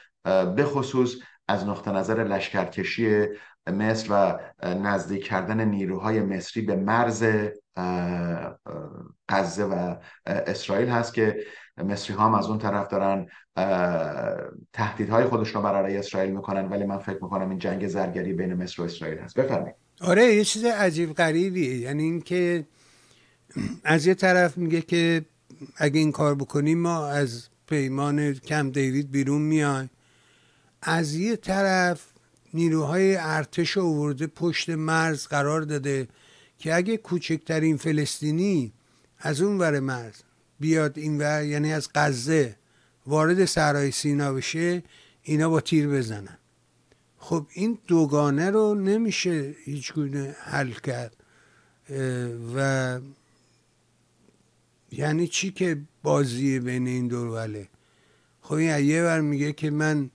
[0.55, 1.15] به خصوص
[1.47, 3.27] از نقطه نظر لشکرکشی
[3.67, 7.25] مصر و نزدیک کردن نیروهای مصری به مرز
[9.29, 9.95] غزه و
[10.25, 11.43] اسرائیل هست که
[11.77, 13.27] مصری هم از اون طرف دارن
[14.73, 18.53] تهدیدهای خودشون رو بر علیه اسرائیل می‌کنن ولی من فکر می‌کنم این جنگ زرگری بین
[18.53, 19.39] مصر و اسرائیل هست.
[19.39, 19.75] بفرمایید.
[20.01, 21.77] آره یه چیز عجیب غریبیه.
[21.77, 22.67] یعنی اینکه
[23.83, 25.25] از یه طرف میگه که
[25.77, 29.89] اگه این کار بکنیم ما از پیمان کم دیوید بیرون میای
[30.81, 32.12] از یه طرف
[32.53, 36.07] نیروهای ارتش اوورده پشت مرز قرار داده
[36.59, 38.73] که اگه کوچکترین فلسطینی
[39.19, 40.15] از اون ور مرز
[40.59, 42.55] بیاد این ور یعنی از غزه
[43.07, 44.83] وارد سرای سینا بشه
[45.23, 46.37] اینا با تیر بزنن.
[47.17, 51.15] خب این دوگانه رو نمیشه هیچ گونه حل کرد.
[52.55, 52.99] و
[54.91, 57.67] یعنی چی که بازی بین این دو وله؟
[58.41, 60.09] خب این یه بر میگه که من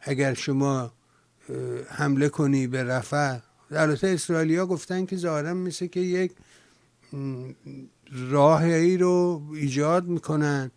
[0.00, 0.92] اگر شما
[1.88, 3.38] حمله کنی به رفع.
[3.70, 6.32] در اسرائیلیا گفتن که ظاهرا مثل که یک
[8.30, 10.70] راهی رو ایجاد می‌کنن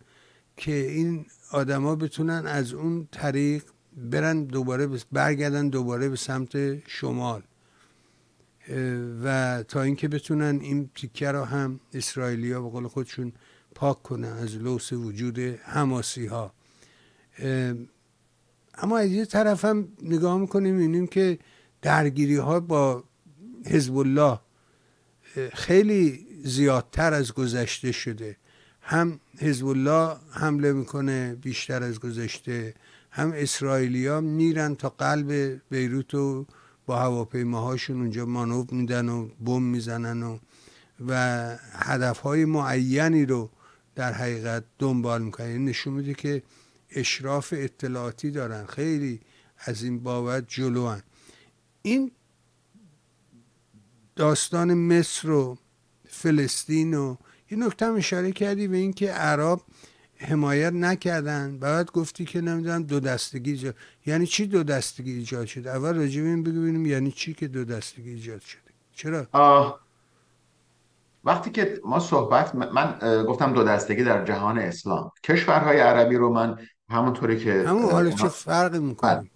[0.56, 3.64] که این آدما بتونن از اون طریق
[3.96, 7.42] برن دوباره برگردن دوباره به سمت شمال.
[9.24, 13.32] و تا اینکه بتونن این تیکه رو هم اسرائیلیا به قول خودشون
[13.74, 16.52] پاک کنن از لوس وجود حماسی ها.
[18.82, 21.38] اما از یه طرف هم نگاه می‌کنیم می‌بینیم که
[21.82, 23.04] درگیری ها با
[23.66, 24.40] حزب الله
[25.52, 28.36] خیلی زیادتر از گذشته شده.
[28.80, 32.74] هم حزب الله حمله می‌کنه بیشتر از گذشته
[33.10, 36.46] هم اسرائیلیا میرن تا قلب بیروت و
[36.86, 40.38] با هواپیماهاشون اونجا مانوب میدن و بم می‌زنن و
[41.08, 41.12] و
[41.72, 43.50] هدف های معینی رو
[43.94, 45.46] در حقیقت دنبال می‌کنن.
[45.46, 46.42] این نشون میده که
[46.90, 48.66] اشراف اطلاعاتی دارن.
[48.66, 49.20] خیلی
[49.58, 51.02] از این بابت جلوان
[51.82, 52.10] این
[54.16, 55.58] داستان مصر و
[56.08, 57.16] فلسطین و
[57.50, 59.60] یه نکته اشاره کردی به اینکه عرب
[60.16, 61.58] حمایت نکردن.
[61.58, 63.74] بعد گفتی که نمی‌دونم دو دستگی ایجاد
[64.06, 67.64] یعنی چی دو دستگی ایجاد شده؟ اول راجع به این ببینیم یعنی چی که دو
[67.64, 68.60] دستگی ایجاد شده.
[68.92, 69.26] چرا.
[71.24, 75.12] وقتی که ما صحبت من گفتم دو دستگی در جهان اسلام.
[75.24, 76.58] کشورهای عربی رو من
[76.90, 79.30] همونطوری که همون حالا چه فرقی می‌کنه؟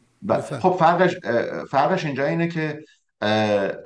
[0.61, 1.17] خب فرقش
[1.71, 2.85] فرقش اینجا اینه که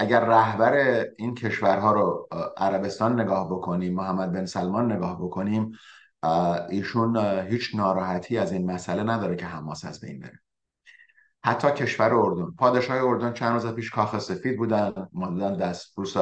[0.01, 5.73] اگر رهبر این کشورها رو عربستان نگاه بکنیم محمد بن سلمان نگاه بکنیم
[6.71, 7.17] ایشون
[7.51, 10.41] هیچ ناراحتی از این مسئله نداره که حماس از بین بره.
[11.45, 12.51] حتی کشور اردن.
[12.59, 16.17] پادشاه اردن چند روز پیش کاخ سفید بودن مادن دست بوس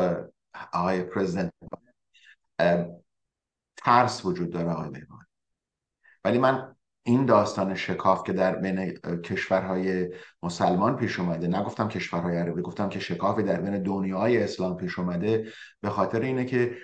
[0.72, 1.52] آقای پرزیدنت.
[3.76, 4.90] ترس وجود داره آقای
[6.24, 6.76] ولی من
[7.06, 8.92] این داستان شکاف که در بین
[9.24, 10.08] کشورهای
[10.42, 15.48] مسلمان پیش اومده نگفتم کشورهای عربی گفتم که شکافی در بین دنیای اسلام پیش اومده
[15.80, 16.76] به خاطر اینه که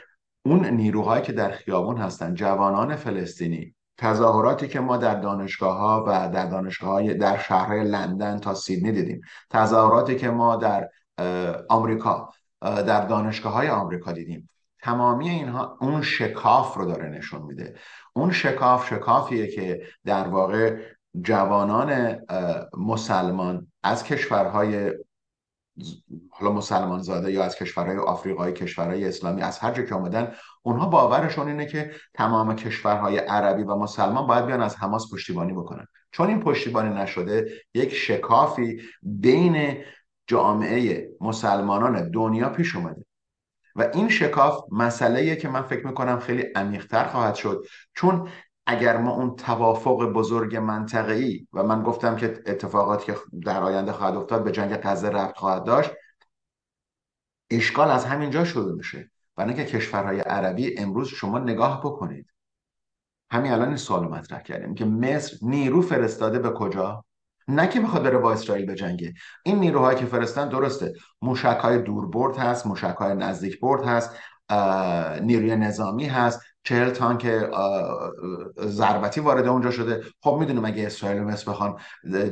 [0.44, 6.28] اون نیروهایی که در خیابون هستن جوانان فلسطینی تظاهراتی که ما در دانشگاه ها و
[6.28, 10.88] در دانشگاه های در شهرهای لندن تا سیدنی دیدیم تظاهراتی که ما در
[11.68, 14.48] آمریکا در دانشگاه های آمریکا دیدیم.
[14.82, 17.74] تمامی اینها اون شکاف رو داره نشون میده.
[18.12, 20.80] اون شکاف شکافیه که در واقع
[21.20, 22.18] جوانان
[22.78, 24.92] مسلمان از کشورهای
[26.30, 30.86] حالا مسلمان زاده یا از کشورهای آفریقایی کشورهای اسلامی از هر جا که آمدن اونها
[30.86, 35.86] باورشون اینه که تمام کشورهای عربی و مسلمان باید بیان از حماس پشتیبانی بکنن.
[36.12, 39.84] چون این پشتیبانی نشده یک شکافی بین
[40.26, 43.04] جامعه مسلمانان دنیا پیش اومده.
[43.76, 47.64] و این شکاف مسئله که من فکر می‌کنم خیلی عمیقتر خواهد شد.
[47.94, 48.28] چون
[48.66, 54.16] اگر ما اون توافق بزرگ منطقه‌ای و من گفتم که اتفاقاتی که در آینده خواهد
[54.16, 55.90] افتاد به جنگ غزه ربط خواهد داشت
[57.50, 59.10] اشکال از همینجا شروع میشه.
[59.36, 62.26] برای اینکه کشورهای عربی امروز شما نگاه بکنید.
[63.30, 67.04] همین الان این سوال مطرح کردیم که مصر نیرو فرستاده به کجا؟
[67.50, 70.92] نه که بخواد بره با اسرائیل به جنگه این نیروهایی که فرستن درسته.
[71.22, 74.10] موشک های دوربرد هست موشک های نزدیک برد هست
[75.22, 76.40] نیروی نظامی هست.
[76.64, 77.26] چهل تانک
[78.60, 80.02] ضربتی وارد اونجا شده.
[80.22, 81.76] خب می‌دونیم اگه اسرائیل و مصر بخوان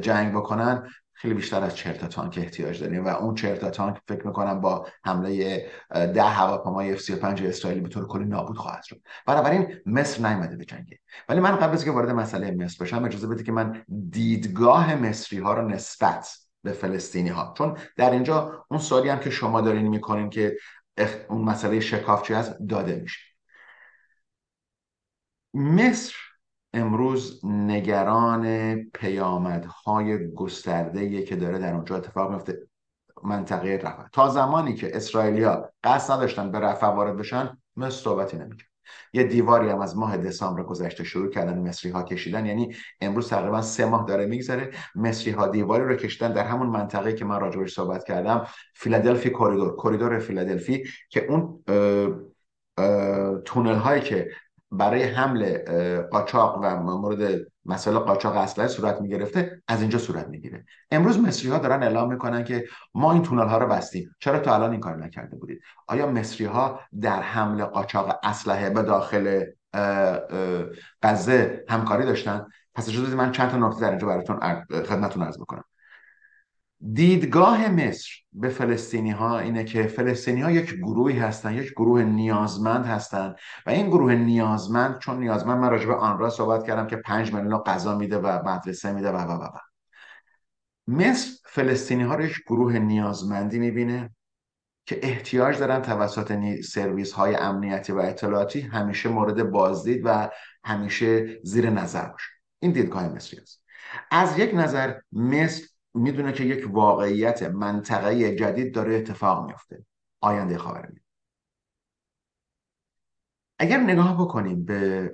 [0.00, 3.98] جنگ بکنن خیلی بیشتر از 40 تا تانک احتیاج داریم و اون 40 تا تانک
[4.09, 9.00] فکر می‌کنم با حمله ده هواپیمای F35 اسرائیلی به طور کلی نابود خواهد شد.
[9.26, 13.26] بنابراین مصر نیامده به جنگه ولی من قبل از که وارد مسئله مصر بشم اجازه
[13.26, 18.81] بده که من دیدگاه مصری ها رو نسبت به فلسطینی ها چون در اینجا اون
[18.81, 20.57] سوالی هم که شما دارین می‌کنین که
[21.28, 23.20] اون مسئله شکافچی هست داده میشه.
[25.54, 26.14] مصر
[26.72, 32.68] امروز نگران پیامدهای گسترده که داره در اونجا اتفاق میفته
[33.22, 38.68] منطقه رفح تا زمانی که اسرائیلیا قصد نداشتن به رفح وارد بشن مصر صحبتی نمی‌کرد.
[39.12, 42.46] یه دیواری هم از ماه دسامبر گذشته شروع کردن مصری ها کشیدن.
[42.46, 44.70] یعنی امروز تقریبا سه ماه داره میگذره.
[44.94, 49.76] مصری ها دیواری رو کشیدن در همون منطقه که من راجبش صحبت کردم فیلادلفی کوریدور
[49.76, 51.64] کوریدور فیلادلفی که اون
[53.44, 54.31] تونل هایی که
[54.70, 55.59] برای حمل
[56.11, 60.64] قاچاق و مورد مسئله قاچاق اسلحه صورت می‌گرفته از اینجا صورت می‌گیره.
[60.90, 64.16] امروز مصری ها دارن اعلام می‌کنن که ما این تونل ها رو بستیم.
[64.20, 68.83] چرا تا الان این کار نکرده بودید؟ آیا مصری ها در حمل قاچاق اسلحه به
[68.83, 69.44] داخل
[71.02, 75.64] غزه همکاری داشتن؟ پس اجازه من چند تا نکته در اینجا براتون خدمتتون عرض بکنم.
[76.94, 82.86] دیدگاه مصر به فلسطینی ها اینه که فلسطینی ها یک گروهی هستن یک گروه نیازمند
[82.86, 83.34] هستن
[83.66, 87.32] و این گروه نیازمند چون نیازمند من راجع به آن را صحبت کردم که پنج
[87.34, 89.58] میلیون غذا میده و مدرسه میده و و و و.
[90.86, 94.10] مصر فلسطینی ها رو یک گروه نیازمندی می‌بینه
[94.86, 100.30] که احتیاج دارن توسط سرویس های امنیتی و اطلاعاتی همیشه مورد بازدید و
[100.64, 102.28] همیشه زیر نظر باشه.
[102.60, 103.62] این دیدگاه مصری است.
[104.10, 105.62] از یک نظر مصر
[105.98, 109.84] می‌دونه که یک واقعیت منطقه جدید داره اتفاق میفته
[110.20, 111.00] آینده خاورمیانه
[113.58, 115.12] اگر نگاه بکنیم به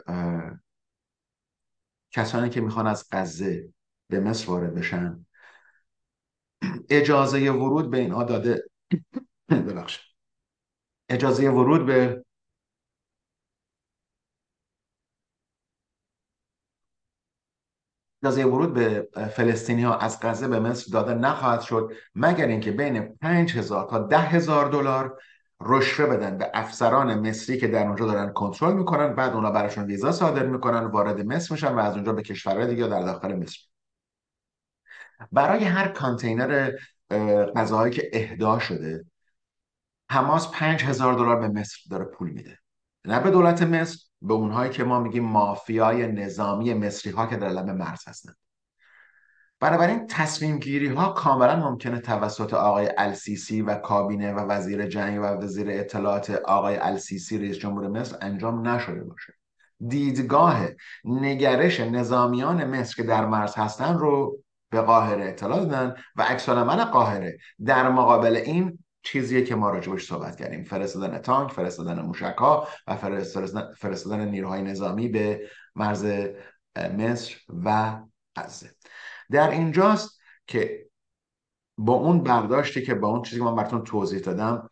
[2.11, 3.69] کسانی که می‌خوان از غزه
[4.09, 5.27] به مصر وارد بشن
[6.89, 8.65] اجازه ورود به اینها داده.
[9.51, 10.15] ببخشید.
[11.09, 12.24] اجازه ورود به
[18.25, 23.17] اجازه ورود به فلسطینی ها از غزه به مصر داده نخواهد شد مگر اینکه بین
[23.21, 25.19] 5000 تا 10000 دلار
[25.61, 30.13] رشوه بدن به افسران مصری که در اونجا دارن کنترل می‌کنن بعد اونا براشون ویزا
[30.13, 33.59] صادر می‌کنن وارد مصر میشن و از اونجا به کشورهای دیگه در داخل مصر.
[35.33, 36.71] برای هر کانتینر
[37.57, 39.05] غذاهایی که اهدا شده
[40.11, 42.59] حماس 5000 دلار به مصر داره پول میده.
[43.05, 47.49] نه به دولت مصر به اونهایی که ما میگیم مافیای نظامی مصری ها که در
[47.49, 48.37] لب مرز هستند.
[49.61, 55.25] بنابراین تصمیم گیری ها کاملا ممکنه توسط آقای السیسی و کابینه و وزیر جنگ و
[55.25, 59.33] وزیر اطلاعات آقای السیسی رئیس جمهور مصر انجام نشده باشه.
[59.89, 60.67] دیدگاه
[61.05, 64.39] نگرش نظامیان مصر که در مرز هستن رو
[64.71, 67.39] به قاهره اطلاع دادن و عکس من قاهره.
[67.65, 70.65] در مقابل این چیزیه که ما راجبش صحبت کردیم.
[70.65, 72.97] فرستادن تانک فرستادن موشک ها و
[73.77, 76.05] فرستادن نیروهای نظامی به مرز
[76.77, 77.99] مصر و
[78.37, 78.71] غزه.
[79.31, 80.87] در اینجاست که
[81.79, 84.69] با اون برداشتی که با اون چیزی که من براتون توضیح دادم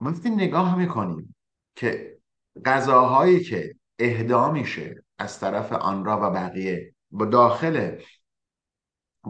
[0.00, 1.36] وقتی نگاه می‌کنیم
[1.74, 2.18] که
[2.64, 8.00] غذاهایی که اهدا میشه از طرف آنرا و بقیه با داخل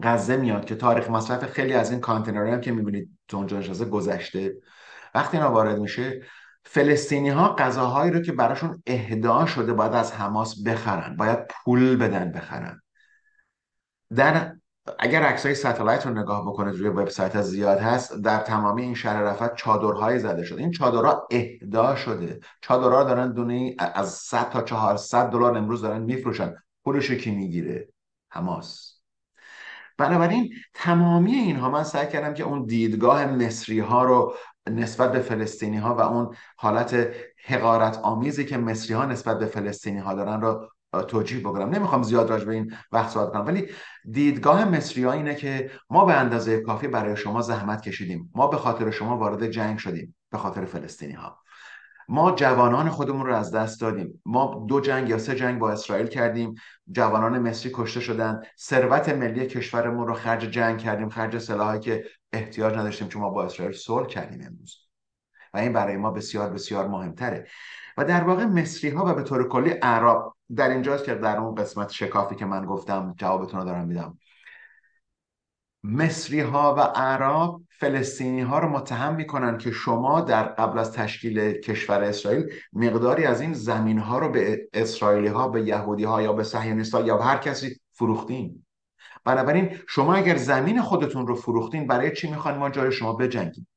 [0.02, 3.84] غزه میاد که تاریخ مصرف خیلی از این کانتینرها هم که می‌بینید تو اونجا نشسته
[3.84, 4.56] گذشته.
[5.14, 6.22] وقتی اینا وارد میشه
[6.64, 12.32] فلسطینی ها غذاهایی رو که براشون اهدا شده باید از حماس بخرن باید پول بدن
[12.32, 12.80] بخرن.
[14.16, 14.52] در
[14.98, 19.54] اگر عکسای ستلایت رو نگاه بکنید روی وبسایت زیاد هست در تمامی این شهر رفت
[19.54, 20.60] چادرهای زده شده.
[20.60, 22.40] این چادرها اهدا شده.
[22.60, 26.54] چادرها دارن دونه از 100 تا 400 دلار امروز دارن میفروشن.
[26.84, 27.88] پولش کی می‌گیره؟
[28.30, 28.89] حماس.
[30.00, 34.34] بنابراین تمامی اینها من سعی کردم که اون دیدگاه مصری ها رو
[34.70, 37.08] نسبت به فلسطینی ها و اون حالت
[37.44, 40.68] حقارت آمیزی که مصری ها نسبت به فلسطینی ها دارن رو
[41.08, 41.70] توجیه بکنم.
[41.70, 43.68] نمی‌خوام زیاد راج به این وقت صحبت کنم ولی
[44.10, 48.30] دیدگاه مصری ها اینه که ما به اندازه کافی برای شما زحمت کشیدیم.
[48.34, 51.39] ما به خاطر شما وارد جنگ شدیم به خاطر فلسطینی ها
[52.10, 54.22] ما جوانان خودمون رو از دست دادیم.
[54.26, 56.54] ما دو جنگ یا سه جنگ با اسرائیل کردیم.
[56.92, 58.42] جوانان مصری کشته شدن.
[58.58, 61.08] ثروت ملی کشورمون رو خرج جنگ کردیم.
[61.08, 64.76] خرج سلاحی که احتیاج نداشتیم چون ما با اسرائیل صلح کردیم امروز.
[65.54, 67.46] و این برای ما بسیار بسیار مهمتره.
[67.96, 71.54] و در واقع مصری ها و به طور کلی عرب در اینجاست که در اون
[71.54, 74.18] قسمت شکافی که من گفتم جوابتون رو دارم میدم.
[75.84, 81.52] مصری ها و عرب فلسطینی ها رو متهم می‌کنن که شما در قبل از تشکیل
[81.52, 86.32] کشور اسرائیل مقداری از این زمین ها رو به اسرائیلی ها به یهودی ها یا
[86.32, 88.66] به صهیونیست ها یا به هر کسی فروختین.
[89.24, 93.68] بنابراین شما اگر زمین خودتون رو فروختین برای چی می‌خواین ما جای شما بجنگیم؟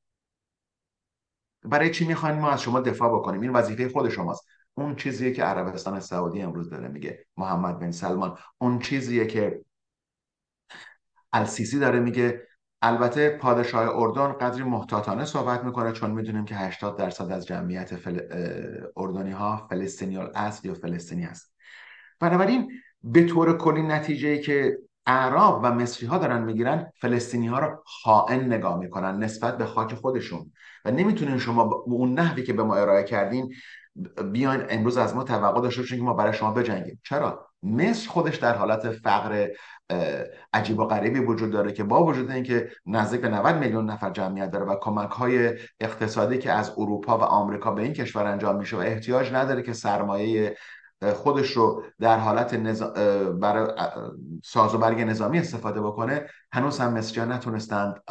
[1.64, 4.48] برای چی می‌خواین ما از شما دفاع بکنیم؟ این وظیفه خود شماست.
[4.74, 8.38] اون چیزیه که عربستان سعودی امروز داره میگه محمد بن سلمان.
[8.58, 9.62] اون چیزیه که
[11.34, 12.48] السیسی داره میگه
[12.86, 18.20] البته پادشاه اردن قدری محتاطانه صحبت می‌کنه چون می‌دونیم که 80 درصد از جمعیت فل...
[18.98, 21.54] اردنی ها فلسطینیال اصل یا فلسطینی هست
[22.20, 22.72] بنابراین
[23.04, 27.84] به طور کلی نتیجه ای که اعراب و مصری ها دارن می‌گیرن فلسطینی ها رو
[27.86, 30.52] خائن نگاه می‌کنن نسبت به خاک خودشون
[30.86, 33.54] و نمی‌تونین شما اون نحوی که به ما ارائه کردین
[34.32, 37.02] بیاین امروز از ما توقع داشته باشین که ما برای شما بجنگیم.
[37.04, 39.48] چرا؟ مصر خودش در حالت فقر
[40.54, 44.52] عجیب و غریبی وجود داره که با وجود اینکه نزدیک به 90 میلیون نفر جمعیت
[44.52, 48.78] داره و کمک های اقتصادی که از اروپا و آمریکا به این کشور انجام میشه
[48.78, 50.58] و احتیاج نداره که سرمایه
[51.04, 52.94] خودش رو در حالت نظام
[53.40, 53.68] برای
[54.44, 58.04] ساز و برگ نظامی استفاده بکنه هنوز هم مصریان نتونستند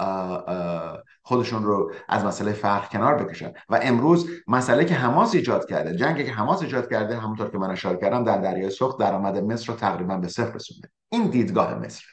[1.22, 3.52] خودشون رو از مسئله فرق کنار بکشن.
[3.68, 7.70] و امروز مسئله که حماس ایجاد کرده جنگی که حماس ایجاد کرده همونطور که من
[7.70, 10.88] اشاره کردم در دریای سرخ درآمد مصر رو تقریبا به صفر رسونده.
[11.08, 12.04] این دیدگاه مصر.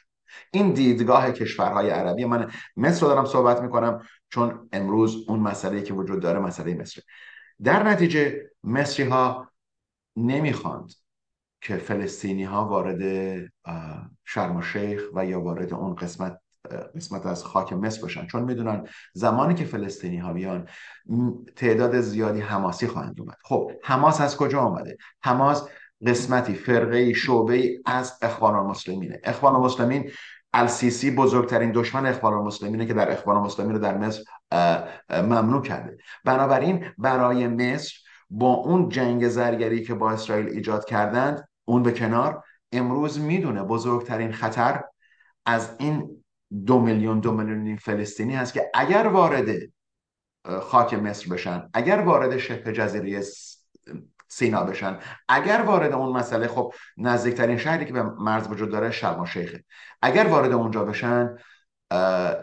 [0.52, 2.24] این دیدگاه کشورهای عربی.
[2.24, 4.00] من مصر رو دارم صحبت می‌کنم
[4.30, 7.02] چون امروز اون مسئله که وجود داره مسئله مصر.
[7.62, 9.49] در نتیجه مصری ها
[10.16, 10.92] نمی‌خواند
[11.60, 13.02] که فلسطینی ها وارد
[14.24, 16.40] شرم و شیخ و یا وارد اون قسمت
[16.96, 20.68] قسمت از خاک مصر باشن چون می‌دونن زمانی که فلسطینی ها بیان
[21.56, 23.36] تعداد زیادی حماسی خواهند اومد.
[23.44, 25.68] خب حماس از کجا آمده حماس
[26.06, 29.20] قسمتی فرقه شعبه از اخوان المسلمینه.
[29.24, 30.10] اخوان المسلمین
[30.52, 34.22] السیسی بزرگترین دشمن اخوان المسلمینه که در اخوان المسلمین رو در مصر
[35.10, 35.96] ممنوع کرده.
[36.24, 37.94] بنابراین برای مصر
[38.30, 44.32] با اون جنگ زرگری که با اسرائیل ایجاد کردند اون به کنار امروز می‌دونه بزرگترین
[44.32, 44.82] خطر
[45.46, 46.24] از این
[46.66, 49.56] دو میلیون دو میلیون فلسطینی هست که اگر وارد
[50.62, 53.22] خاک مصر بشن اگر وارد شبه جزیره
[54.28, 59.24] سینا بشن اگر وارد اون مسئله خب نزدیکترین شهری که به مرز وجود داره شرم
[59.24, 59.64] شیخه.
[60.02, 61.36] اگر وارد اونجا بشن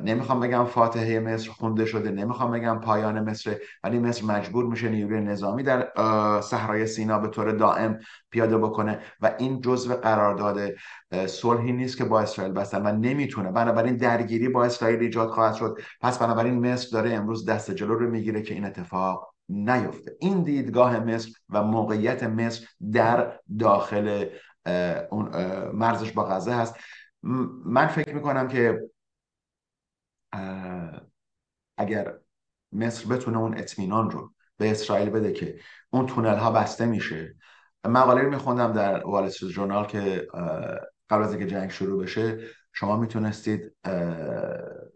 [0.03, 5.21] نمی‌خوام بگم فاتحه مصر خونده شده نمی‌خوام بگم پایان مصر ولی مصر مجبور میشه نیروی
[5.21, 5.87] نظامی در
[6.41, 7.99] صحرای سینا به طور دائم
[8.31, 10.59] پیاده بکنه و این جزء قرارداد
[11.25, 13.51] صلحی نیست که با اسرائیل بستن و نمی‌تونه.
[13.51, 15.77] بنابراین درگیری با اسرائیل ایجاد خواهد شد.
[16.01, 20.15] پس بنابراین مصر داره امروز دست جلو رو می‌گیره که این اتفاق نیفته.
[20.19, 24.25] این دیدگاه مصر و موقعیت مصر در داخل
[25.73, 26.75] مرزش با غزه هست.
[27.65, 28.81] من فکر می‌کنم که
[31.77, 32.17] اگر
[32.71, 35.59] مصر بتونه اون اطمینان رو به اسرائیل بده که
[35.89, 37.35] اون تونل ها بسته میشه.
[37.85, 40.27] مقاله رو میخوندم در وال جورنال که
[41.09, 42.39] قبل از اینکه جنگ شروع بشه
[42.73, 43.75] شما می‌تونستید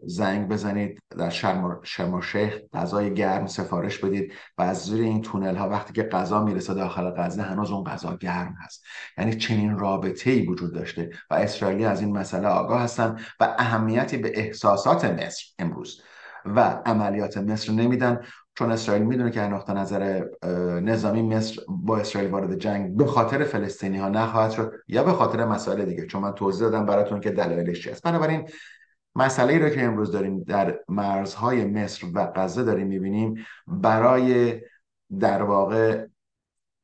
[0.06, 1.80] زنگ بزنید در شرم,
[2.22, 6.74] شیخ غذای گرم سفارش بدید و از زیر این تونل ها وقتی که غذا می‌رسه
[6.74, 8.84] داخل غزه هنوز اون غذا گرم هست.
[9.18, 14.16] یعنی چنین رابطه ای وجود داشته و اسرائیلی از این مسئله آگاه هستن و اهمیتی
[14.16, 16.02] به احساسات مصر امروز
[16.44, 18.20] و عملیات مصر نمیدن.
[18.54, 20.24] چون اسرائیل می‌دونه که نقطه نظر
[20.82, 25.44] نظامی مصر با اسرائیل وارد جنگ به خاطر فلسطینی ها نخواهد شد یا به خاطر
[25.44, 26.06] مسائل دیگه.
[26.06, 28.48] چون من توضیح دادم براتون که دلایلش چی بنابراین
[29.14, 34.60] مسئله رو که امروز داریم در مرزهای مصر و غزه داریم می‌بینیم برای
[35.20, 36.06] در واقع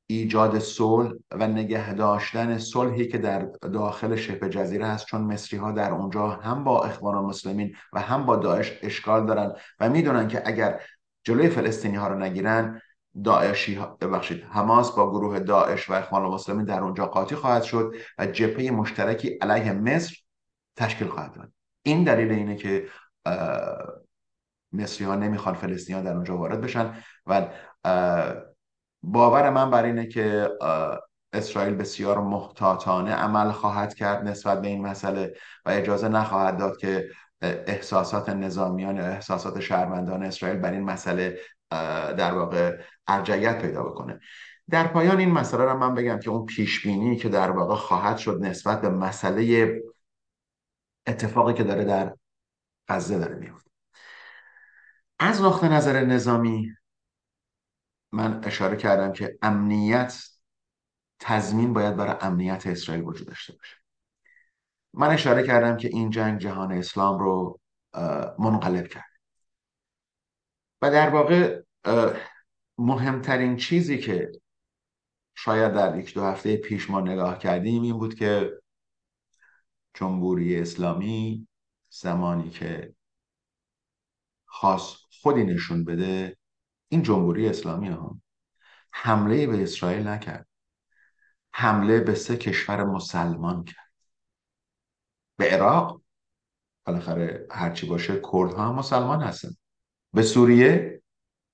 [0.07, 5.72] ایجاد صلح و نگه داشتن صلحی که در داخل شبه جزیره هست چون مصری ها
[5.72, 10.43] در اونجا هم با اخوان المسلمین و هم با داعش اشکال دارن و می‌دونن که
[10.47, 10.81] اگر
[11.24, 12.81] جلوی فلسطینی ها رو نگیرن
[13.24, 18.26] داعشی ببخشید حماس با گروه داعش و اخوان المسلمین در اونجا قاطی خواهد شد و
[18.26, 20.16] جبهه مشترکی علیه مصر
[20.76, 21.53] تشکیل خواهد داد.
[21.83, 22.89] این دلیل اینه که
[24.72, 26.95] مصری ها نمی‌خوان فلسطینی ها در اونجا وارد بشن
[27.26, 27.49] و
[29.03, 30.51] باور من بر اینه که
[31.33, 37.09] اسرائیل بسیار محتاطانه عمل خواهد کرد نسبت به این مسئله و اجازه نخواهد داد که
[37.43, 41.39] احساسات نظامیان یا احساسات شهروندان اسرائیل بر این مسئله
[42.18, 42.76] در واقع
[43.07, 44.20] ارجعیت پیدا بکنه.
[44.70, 48.16] در پایان این مسئله را من بگم که اون پیش بینی که در واقع خواهد
[48.16, 49.72] شد نسبت به مسئله
[51.09, 52.17] اتفاقی که داره در
[52.89, 53.71] غزه داره میفته.
[55.19, 56.75] از نقطه نظر نظامی
[58.13, 60.25] من اشاره کردم که امنیت
[61.21, 63.77] تضمین باید برای امنیت اسرائیل وجود داشته باشه.
[64.95, 67.61] من اشاره کردم که این جنگ جهان اسلام رو
[68.39, 69.05] منقلب کرد.
[70.83, 71.63] و در واقع
[72.79, 74.33] مهمترین چیزی که
[75.35, 78.61] شاید در یک دو هفته پیش ما نگاه کردیم این بود که
[79.99, 81.49] جمهوری اسلامی
[81.91, 82.95] زمانی که
[84.45, 86.37] خاص خودی نشون بده
[86.89, 88.21] این جمهوری اسلامی ها
[88.91, 90.49] حمله به اسرائیل نکرد.
[91.53, 93.93] حمله به سه کشور مسلمان کرد.
[95.37, 96.03] به عراق
[96.85, 99.51] بالاخره هرچی باشه کردها هم مسلمان هستن.
[100.13, 101.03] به سوریه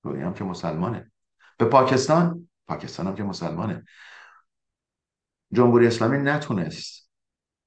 [0.03, 1.11] سوریه هم که مسلمانه.
[1.57, 3.85] به پاکستان پاکستان هم که مسلمانه.
[5.53, 7.04] جمهوری اسلامی نتونست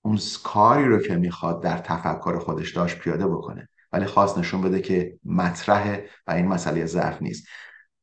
[0.09, 3.69] اون کاری رو که می‌خواد در تفکر خودش داشت پیاده بکنه.
[3.93, 7.47] ولی خواست نشون بده که مطرح و این مسئله ضعف نیست.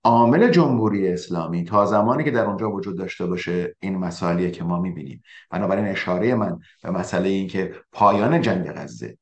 [0.03, 4.80] عامل جمهوری اسلامی تا زمانی که در اونجا وجود داشته باشه این مسائلیه که ما
[4.80, 5.24] می‌بینیم.
[5.49, 9.18] بنابراین اشاره من به مسئله این که پایان جنگ غزه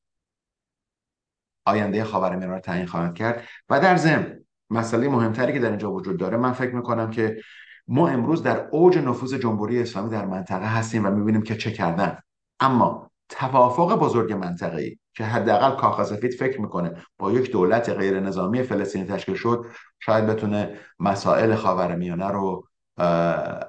[1.66, 3.44] آینده خاورمیانه رو تعیین خواهد کرد.
[3.70, 7.42] و در ضمن مسئله مهمتری که در اینجا وجود داره من فکر می‌کنم که
[7.88, 12.18] ما امروز در اوج نفوذ جمهوری اسلامی در منطقه هستیم و می‌بینیم که چه کردن.
[12.64, 18.20] اما توافق بزرگ منطقه ای که حداقل کاخ سفید فکر می‌کنه با یک دولت غیر
[18.20, 19.66] نظامی فلسطینی تشکیل شد
[20.00, 22.68] شاید بتونه مسائل خاورمیانه رو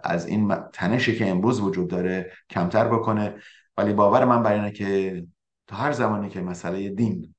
[0.05, 3.35] از این تنشی که امروز وجود داره کمتر بکنه.
[3.77, 5.27] ولی باور من بر اینه که
[5.67, 7.35] تا هر زمانی که مسئله دین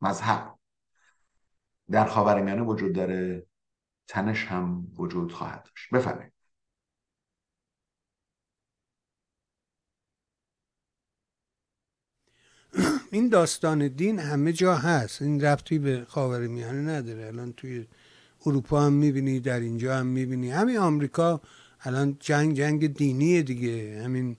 [0.00, 0.54] مذهب
[1.90, 3.46] در خاورمیانه وجود داره
[4.08, 5.94] تنش هم وجود خواهد داشت.
[5.94, 6.33] بفرمایید.
[13.14, 15.22] این داستان دین همه جا هست.
[15.22, 17.26] این ربطی به خاور میانه نداره.
[17.26, 17.86] الان توی
[18.46, 20.50] اروپا هم می‌بینی در اینجا هم می‌بینی.
[20.50, 21.40] همین آمریکا
[21.80, 24.02] الان جنگ جنگ دینیه دیگه.
[24.04, 24.36] همین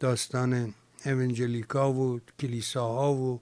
[0.00, 0.74] داستان
[1.06, 3.40] اونجلیکا و کلیساها و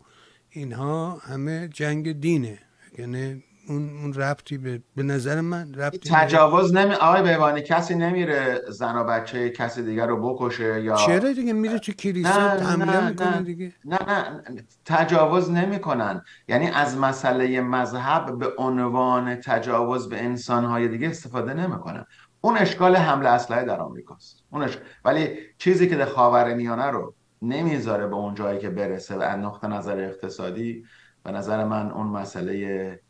[0.51, 2.59] اینها همه جنگ دینه.
[2.99, 8.61] یعنی اون اون ربطی به به نظر من ربطی تجاوز نمی آقای بهبانی کسی نمیره
[8.69, 13.43] زن و بچه کسی دیگر رو بکشه یا چرا دیگه میره تو کلیسا حمله می‌کنه
[13.43, 14.43] دیگه؟ نه نه.
[14.85, 16.23] تجاوز نمی‌کنن.
[16.49, 22.05] یعنی از مسئله مذهب به عنوان تجاوز به انسانهای دیگه استفاده نمی‌کنن.
[22.41, 24.45] اون اشکال حمله اسلحه در آمریکاست.
[24.51, 29.21] اونش ولی چیزی که در خاور میانه رو نمی‌ذاره به اون جایی که برسه و
[29.21, 30.85] از نقطه نظر اقتصادی
[31.25, 33.01] به نظر من اون مسئله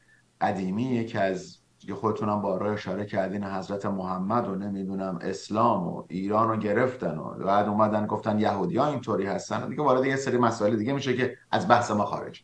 [0.41, 1.59] قدیمی یکی از
[1.89, 7.35] یه خودتونم بارا اشاره کردین حضرت محمد و نمی‌دونم اسلام و ایران رو گرفتن و
[7.35, 11.37] بعد اومدن گفتن یهودی ها اینطوری هستن دیگه وارد یه سری مسائل دیگه میشه که
[11.51, 12.43] از بحث ما خارج.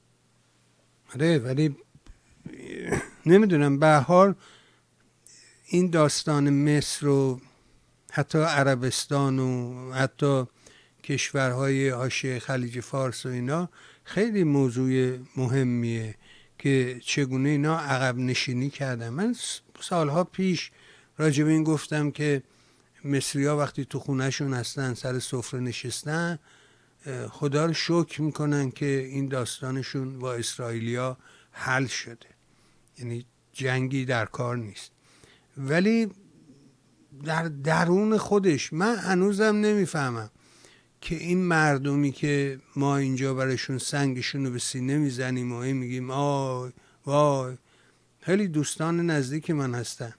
[1.14, 1.76] آره ولی
[3.26, 4.34] نمی‌دونم به حال
[5.66, 7.40] این داستان مصر و
[8.12, 10.44] حتی عربستان و حتی
[11.04, 13.68] کشورهای حاشیه خلیج فارس و اینا
[14.04, 16.14] خیلی موضوع مهمیه.
[16.62, 19.08] که چگونه اینا عقب نشینی کردن.
[19.08, 19.36] من
[19.80, 20.70] سالها پیش
[21.18, 22.42] راجب این گفتم که
[23.04, 26.38] مصری ها وقتی تو خونهشون هستن سر سفره نشستن
[27.30, 31.18] خدا رو شکر می‌کنن که این داستانشون با اسرائیلیا
[31.50, 32.26] حل شده.
[32.98, 34.90] یعنی جنگی در کار نیست.
[35.56, 36.10] ولی
[37.24, 40.30] در درون خودش من هنوزم نمی‌فهمم.
[41.02, 46.72] که این مردمی که ما اینجا برایشون سنگشون رو به سینه می‌زنیم و میگیم آی
[47.06, 47.56] وای.
[48.20, 50.14] خیلی دوستان نزدیک من هستن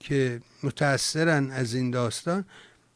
[0.00, 2.44] که متاثرن از این داستان.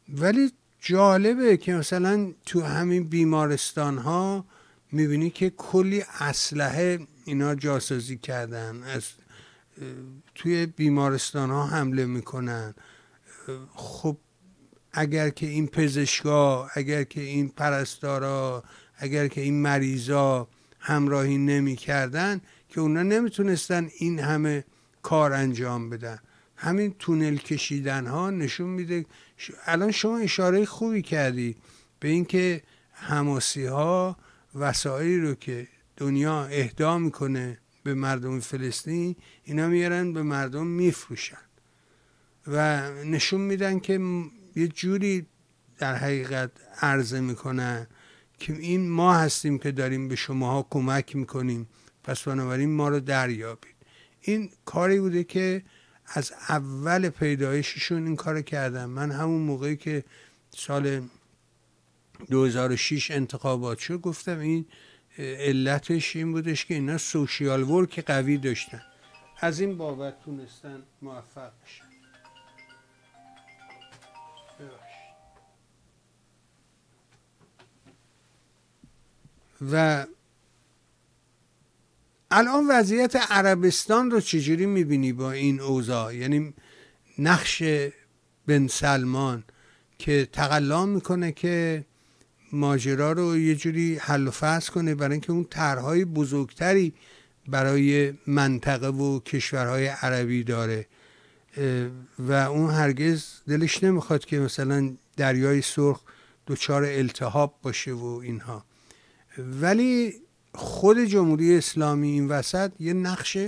[0.09, 4.45] ولی جالبه که مثلا تو همین بیمارستان ها
[4.93, 8.83] می‌بینی که کلی اسلحه اینا جاسازی کردن.
[8.83, 9.05] از
[10.35, 12.75] توی بیمارستان ها حمله می‌کنن.
[13.75, 14.17] خب
[14.93, 18.65] اگر که این پزشکا اگر که این پرستارا
[18.97, 20.49] اگر که این مریضا
[20.81, 24.65] همراهی نمی کردن که اونا نمی‌تونستن این همه
[25.03, 26.19] کار انجام بدن.
[26.57, 29.07] همین تونل کشیدن ها نشون میده.
[29.67, 31.57] الان شما اشاره خوبی کردی
[32.01, 32.63] به اینکه
[32.93, 34.17] حماسی ها
[34.55, 41.37] وسایلی رو که دنیا اهدا می‌کنه به مردم فلسطین اینا میارن به مردم میفروشن.
[42.47, 43.99] و نشون میدن که
[44.61, 45.27] یه جوری
[45.79, 46.51] در حقیقت
[46.81, 47.87] عرضه می‌کنن
[48.39, 51.69] که این ما هستیم که داریم به شماها کمک می‌کنیم.
[52.05, 53.75] پس بنابراین ما رو دریابید.
[54.21, 55.63] این کاری بوده که
[56.07, 58.85] از اول پیدایششون این کار کردن.
[58.85, 60.05] من همون موقعی که
[60.51, 61.03] سال
[62.31, 64.67] 2006 انتخابات شد گفتم این
[65.19, 68.83] علتش این بودش که اینا سوشیال ورک قوی داشتن.
[69.41, 71.85] از این بابت تونستن موفق بشن.
[79.73, 80.07] و
[82.31, 86.55] الان وضعیت عربستان رو چجوری می‌بینی با این اوضاع؟ یعنی
[87.19, 87.63] نقش
[88.47, 89.45] بن سلمان
[89.99, 91.85] که تقلا می‌کنه که
[92.53, 96.95] ماجرا رو یه جوری حل و فصل کنه برای اینکه اون طرحهای بزرگتری
[97.49, 100.87] برای منطقه و کشورهای عربی داره.
[102.19, 106.01] و اون هرگز دلش نمی‌خواد که مثلا دریای سرخ
[106.47, 108.65] دچار التهاب باشه و اینها.
[109.39, 110.15] ولی
[110.55, 113.39] خود جمهوری اسلامی این وسط یه نقش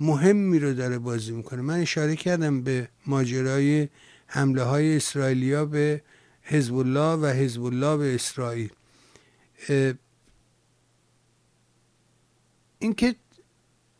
[0.00, 1.62] مهمی رو داره بازی می‌کنه.
[1.62, 3.88] من اشاره کردم به ماجرای
[4.26, 6.02] حمله های اسرائیلیا به
[6.42, 8.70] حزب الله و حزب الله به اسرائیل.
[12.78, 13.14] اینکه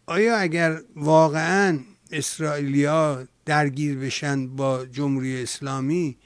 [0.07, 1.79] آیا اگر واقعا
[2.13, 6.17] اسرائیلیا درگیر بشن با جمهوری اسلامی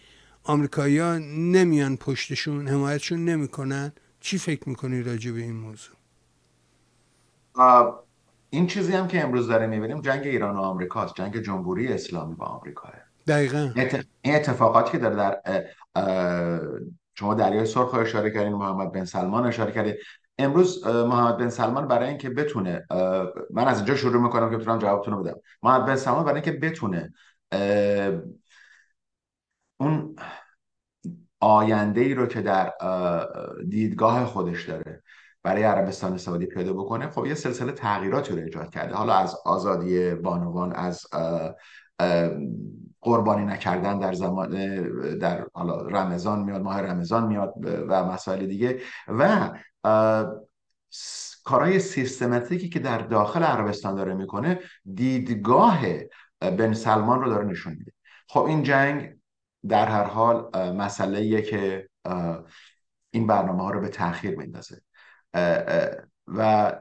[0.45, 3.93] آمریکایی‌ها نمیان پشتشون حمایتشون نمی‌کنن.
[4.20, 5.97] چی فکر می‌کنی راجع به این موضوع؟
[8.51, 11.14] این چیزی هم که امروز داره می‌بینیم جنگ ایران و آمریکاست.
[11.14, 12.93] جنگ جمهوری اسلامی با آمریکاه.
[13.26, 13.72] دقیقا.
[14.22, 15.64] این اتفاقاتی که داره در
[17.14, 19.95] شما دریای سرخ اشاره کردین محمد بن سلمان اشاره کردین.
[20.39, 22.87] امروز محمد بن سلمان برای اینکه بتونه
[23.51, 25.41] من از اینجا شروع می‌کنم که بتونم جوابتون رو بدم.
[25.62, 27.12] محمد بن سلمان برای اینکه بتونه
[29.76, 30.16] اون
[31.41, 32.72] آینده ای رو که در
[33.68, 35.03] دیدگاه خودش داره
[35.43, 38.95] برای عربستان سعودی پیاده بکنه خب یه سلسله تغییراتی رو ایجاد کرده.
[38.95, 41.07] حالا از آزادی بانوان از
[43.01, 44.51] قربانی نکردن در زمان
[45.18, 47.55] در حالا رمضان میاد ماه رمضان میاد
[47.88, 48.80] و مسائل دیگه.
[49.09, 49.51] و
[51.45, 54.61] کارهای سیستماتیکی که در داخل عربستان داره می‌کنه
[54.95, 55.80] دیدگاه
[56.40, 57.92] بن سلمان رو داره نشون میده.
[58.28, 59.16] خب این جنگ
[59.68, 61.88] در هر حال مسئله که
[63.11, 64.80] این برنامه ها رو به تاخیر میندازه.
[66.26, 66.72] و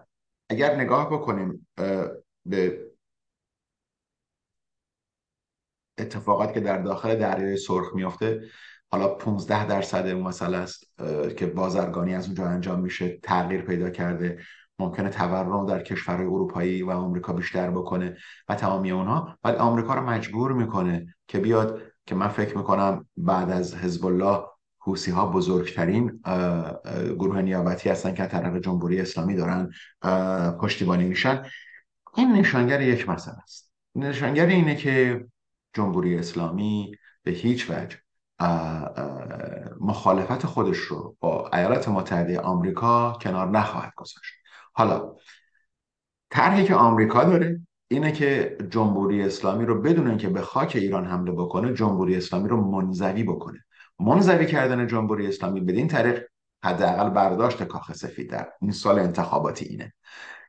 [0.49, 1.67] اگر نگاه بکنیم
[2.45, 2.82] به
[5.97, 8.41] اتفاقات که در داخل دریای سرخ میافته
[8.91, 10.93] حالا 15 درصد اون مسئله است
[11.37, 14.39] که بازرگانی از اونجا انجام میشه تغییر پیدا کرده.
[14.79, 18.17] ممکنه تورم در کشورهای اروپایی و آمریکا بیشتر بکنه
[18.49, 19.37] و تمامی اونها.
[19.43, 24.39] ولی آمریکا رو مجبور می‌کنه که بیاد که من فکر می‌کنم بعد از حزب الله
[24.79, 26.21] حوسی ها بزرگترین
[27.19, 29.71] گروه نیابتی هستن که طرف جمهوری اسلامی دارن
[30.57, 31.45] پشتیبانی میشن.
[32.15, 33.71] این نشانگر یک مسئله است.
[33.95, 35.25] نشانگر اینه که
[35.73, 37.97] جمهوری اسلامی به هیچ وجه
[39.79, 44.33] مخالفت خودش رو با ایالات متحده آمریکا کنار نخواهد گذاشت.
[44.73, 45.15] حالا
[46.29, 51.31] طرحی که آمریکا داره اینه که جمهوری اسلامی رو بدون اینکه به خاک ایران حمله
[51.31, 53.59] بکنه جمهوری اسلامی رو منزوی بکنه.
[53.99, 56.23] منزوی کردن جمهوری اسلامی بدین طریق
[56.63, 59.93] حداقل برداشت کاخ سفید در این سال انتخاباتی اینه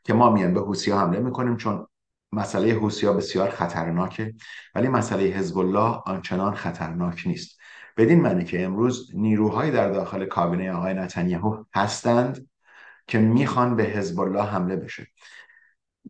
[0.04, 1.86] که ما میان به حوسی حمله می‌کنیم چون
[2.34, 4.34] مسئله حوسی بسیار خطرناکه
[4.74, 7.58] ولی مسئله حزب الله آنچنان خطرناک نیست.
[7.96, 12.48] بدین معنی که امروز نیروهایی در داخل کابینه آقای نتانیاهو هستند
[13.06, 15.06] که می‌خوان به حزب الله حمله بشه.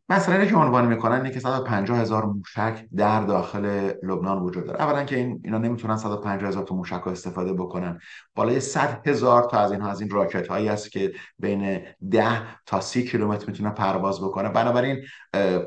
[0.08, 4.82] مسئله که عنوان می‌کنن اینه که 150 هزار موشک در داخل لبنان وجود داره.
[4.82, 7.98] اولا که این اینا نمی‌تونن 150 هزار تا موشک رو استفاده بکنن.
[8.34, 11.80] بالای 100 هزار تا از اینها از این راکت هایی هست که بین
[12.10, 12.26] 10
[12.66, 14.48] تا 30 کیلومتر می‌تونه پرواز بکنه.
[14.48, 15.02] بنابراین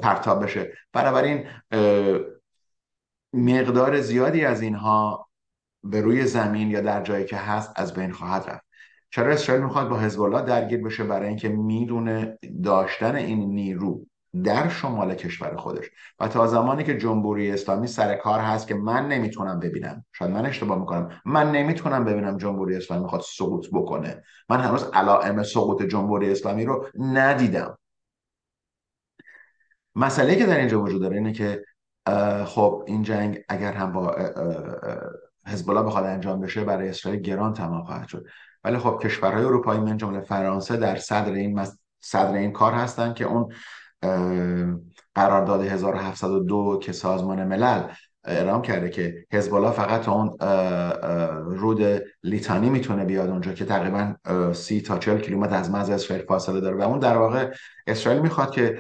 [0.02, 0.74] پرتاب بشه.
[0.94, 1.48] بنابراین
[3.34, 5.28] مقدار زیادی از اینها
[5.84, 8.66] به روی زمین یا در جایی که هست از بین خواهد رفت.
[9.10, 14.06] چرا اسرائیل می‌خواد با حزب الله درگیر بشه؟ برای اینکه می‌دونه داشتن این نیرو
[14.44, 15.86] در شمال کشور خودش.
[16.20, 20.46] و تا زمانی که جمهوری اسلامی سر کار هست که من نمی‌تونم ببینم شاید من
[20.46, 24.24] اشتباه می‌کنم من نمی‌تونم ببینم جمهوری اسلامی می‌خواد سقوط بکنه.
[24.50, 27.78] من هنوز علائم سقوط جمهوری اسلامی رو ندیدم.
[29.96, 31.64] مسئله که در اینجا وجود داره اینه که
[32.46, 34.16] خب این جنگ اگر هم با
[35.48, 38.26] حزب الله بخواد انجام بشه برای اسرائیل گران تمام خواهد شد.
[38.64, 41.66] ولی خب کشورهای اروپایی من جمله فرانسه در صدر این
[42.00, 43.54] صدر این کار هستن که اون
[45.16, 47.84] قرارداد 1702 که سازمان ملل
[48.24, 50.38] اعلام کرده که حزب الله فقط اون
[51.46, 54.16] رود لیتانی می‌تونه بیاد اونجا که تقریبا
[54.54, 56.78] سی تا چل کیلومتر از مرز اسرائیل فاصله داره.
[56.78, 57.54] و اون در واقع
[57.88, 58.78] اسرائیل می‌خواد که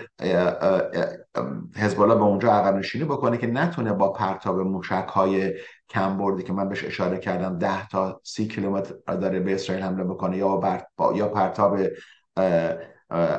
[1.76, 5.54] حزب الله به اونجا عقب نشینی بکنه که نتونه با پرتاب موشک های
[5.90, 10.04] کم بردی که من بهش اشاره کردم ده تا سی کیلومتر داره به اسرائیل حمله
[10.04, 10.58] بکنه یا
[10.98, 11.78] با یا پرتاب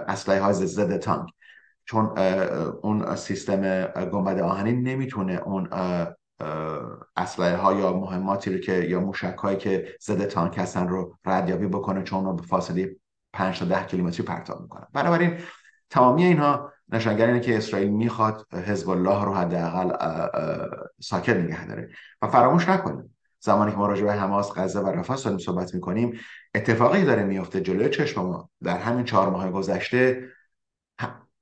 [0.08, 1.28] اسلحه های ضد تانک
[1.88, 2.18] چون
[2.82, 5.68] اون سیستم گنبد آهنی نمی‌تونه اون
[7.16, 11.66] اسلحه ها یا مهماتی رو که یا موشک هایی که ضد تانک هستن رو ردیابی
[11.66, 12.96] بکنه چون رو به فاصله
[13.32, 15.38] 5 تا 10 کیلومتری پرتاب می‌کنه بنابراین
[15.90, 19.92] تمامی اینها نشانگر اینه که اسرائیل می‌خواد حزب الله رو حداقل
[21.00, 21.88] ساکت نگه داره.
[22.22, 26.18] و فراموش نکنیم زمانی که ما راجع به حماس غزه و رفح داریم صحبت می‌کنیم
[26.54, 28.50] اتفاقی داره میفته جلوی چشم ما.
[28.62, 30.28] در همین چهار ماه گذشته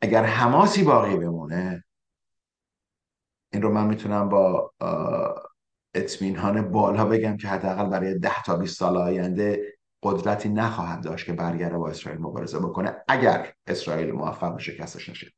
[0.01, 1.84] اگر حماسی باقی بمونه
[3.53, 4.72] این رو من می‌تونم با
[5.94, 11.32] اطمینان بالا بگم که حداقل برای ده تا 20 سال آینده قدرتی نخواهد داشت که
[11.32, 15.32] برگرده با اسرائیل مبارزه بکنه اگر اسرائیل موفق به شکستش نشه.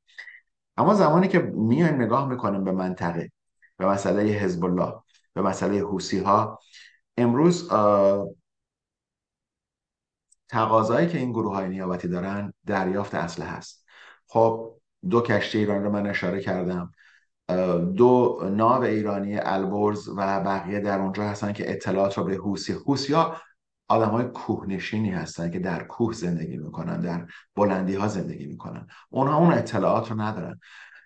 [0.76, 3.32] اما زمانی که میایم نگاه می‌کنیم به منطقه
[3.76, 4.94] به مسئله حزب الله
[5.34, 6.58] به مسئله حوسی ها
[7.16, 7.70] امروز
[10.48, 13.87] تقاضایی که این گروه های نیابتی دارن دریافت اسلحه هست.
[14.28, 14.74] خب
[15.10, 16.92] دو کشتی ایران رو من اشاره کردم.
[17.96, 23.12] دو ناو ایرانی البرز و بقیه در اونجا هستن که اطلاعات رو به حوسی حوسی
[23.12, 23.36] ها
[23.88, 27.26] آدم های کوهنشینی هستن که در کوه زندگی می‌کنن در
[27.56, 28.86] بلندی ها زندگی می‌کنن.
[29.10, 30.60] اونها اون اطلاعات رو ندارن.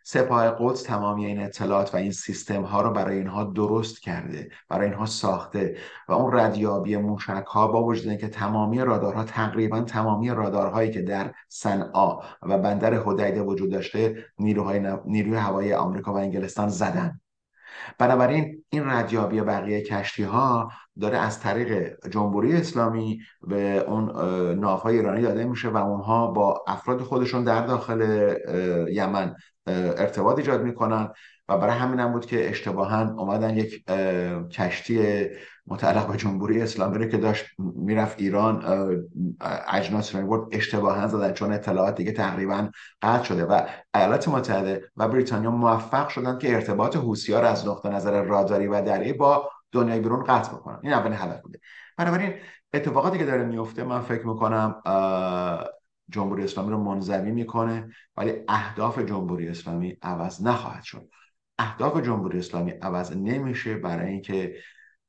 [0.04, 4.86] سپاه قدس تمامی این اطلاعات و این سیستم ها رو برای اینها درست کرده برای
[4.86, 5.76] اینها ساخته
[6.08, 11.32] و اون ردیابی موشک ها با وجود اینکه تمامی رادارها تقریبا تمامی رادارهایی که در
[11.48, 17.20] صنعا و بندر هدیده وجود داشته نیروهای نیروی هوایی آمریکا و انگلستان زدن.
[17.98, 24.10] بنابراین این ردیابی بقیه کشتی ها داره از طریق جمهوری اسلامی به اون
[24.58, 28.34] ناوهای ایرانی داده میشه و اونها با افراد خودشون در داخل
[28.92, 29.34] یمن
[29.66, 31.08] ارتباط ایجاد می‌کنن.
[31.52, 33.84] و برای هم بود که اشتباها اومدن یک
[34.50, 35.26] کشتی
[35.66, 38.64] متعلق به جمهوری اسلامی رو که داشت می‌رفت ایران
[39.68, 42.68] اجناس رو برد اشتباها زدن چون اطلاعات دیگه تقریبا
[43.02, 43.60] قطع شده و
[43.94, 49.12] ایالات متحده و بریتانیا موفق شدن که ارتباط حوثی‌ها از نقطه نظر راداری و دریایی
[49.12, 50.78] با دنیای بیرون قطع بکنن.
[50.82, 51.58] این اولین هدف بوده.
[51.98, 52.34] بنابراین
[52.74, 54.82] اتفاقاتی که داره میفته من فکر می‌کنم
[56.10, 61.08] جمهوری اسلامی رو منزوی می‌کنه ولی اهداف جمهوری اسلامی عوض نخواهد شد.
[61.58, 64.56] اهداف جمهوری اسلامی عوض نمیشه برای اینکه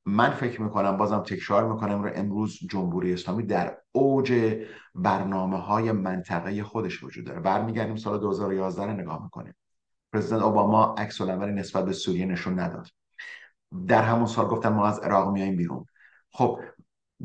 [0.06, 4.56] من فکر می‌کنم بازم تکرار می‌کنم رو امروز جمهوری اسلامی در اوج
[4.96, 7.40] برنامه های منطقه خودش وجود داره.
[7.40, 9.56] برمیگردیم سال 2011 رو نگاه می‌کنیم.
[10.14, 12.88] پرزیدنت اوباما عکس نسبت به سوریه نشون نداد.
[13.88, 15.86] در همون سال گفتن ما از عراق میاییم بیرون.
[16.32, 16.60] خب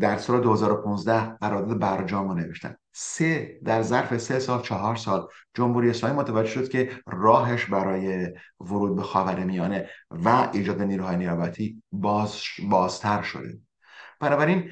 [0.01, 2.77] در سال 2015 قرارداد برجام رو نوشتن.
[3.01, 5.29] سه در ظرف سه سال چهار سال.
[5.55, 11.83] جمهوری اسلامی متوجه شد که راهش برای ورود به خاور میانه و ایجاد نیروهای نیابتی
[11.93, 12.37] باز
[12.69, 13.59] بازتر شده.
[14.21, 14.71] بنابراین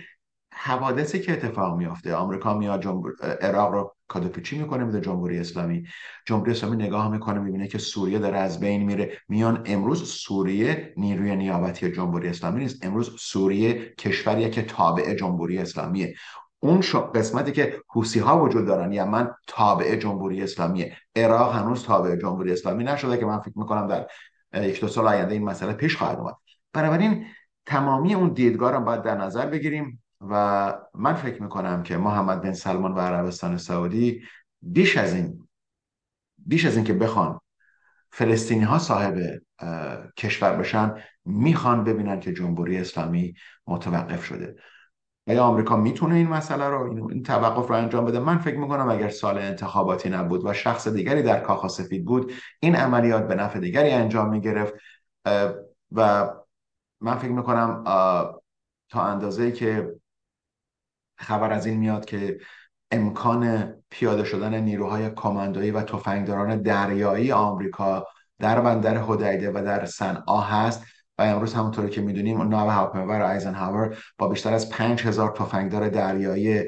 [0.53, 3.13] حوادثی که اتفاق میافته آمریکا میاد جمهور...
[3.41, 5.85] عراق رو کادوپیچی می‌کنه میده جمهوری اسلامی.
[6.27, 9.19] جمهوری اسلامی نگاه می‌کنه می‌بینه که سوریه داره از بین میره.
[9.29, 12.87] میان امروز سوریه نیروی نیابتی جمهوری اسلامی نیست.
[12.87, 16.15] امروز سوریه کشوریه که تابع جمهوری اسلامیه.
[16.61, 16.81] اون
[17.15, 22.85] قسمتی که حوسی ها وجود دارن یمن تابع جمهوری اسلامیه عراق هنوز تابع جمهوری اسلامی
[22.85, 24.07] نشده که من فکر می‌کنم در
[24.63, 26.35] یک دو سال آینده این مسئله پیش خواهد اومد.
[26.73, 27.27] بنابراین
[27.67, 32.53] تمامی اون دیدگاه رو باید در نظر بگیریم و من فکر می‌کنم که محمد بن
[32.53, 34.23] سلمان و عربستان سعودی
[34.63, 35.49] بیش از این
[36.39, 37.41] بیش از این که بخوان
[38.11, 39.19] فلسطینی ها صاحب
[40.17, 40.95] کشور بشن
[41.25, 43.35] می‌خوان ببینن که جمهوری اسلامی
[43.67, 44.57] متوقف شده.
[45.29, 48.19] آیا آمریکا می‌تونه این مسئله رو این توقف رو انجام بده.
[48.19, 52.77] من فکر می‌کنم اگر سال انتخاباتی نبود و شخص دیگری در کاخ سفید بود این
[52.77, 54.75] عملیات به نفع دیگری انجام می‌گرفت.
[55.93, 56.31] و
[57.01, 57.85] من فکر می‌کنم
[58.89, 59.95] تا اندازه که
[61.19, 62.39] خبر از این میاد که
[62.91, 68.07] امکان پیاده شدن نیروهای کاماندویی و تفنگداران دریایی آمریکا
[68.39, 70.85] در بندر هدیده و در صنعا هست
[71.19, 76.65] و امروز همونطوری که می‌دونیم ناو هواپیمابر آیزنهاور با بیشتر از 5000 تفنگدار دریایی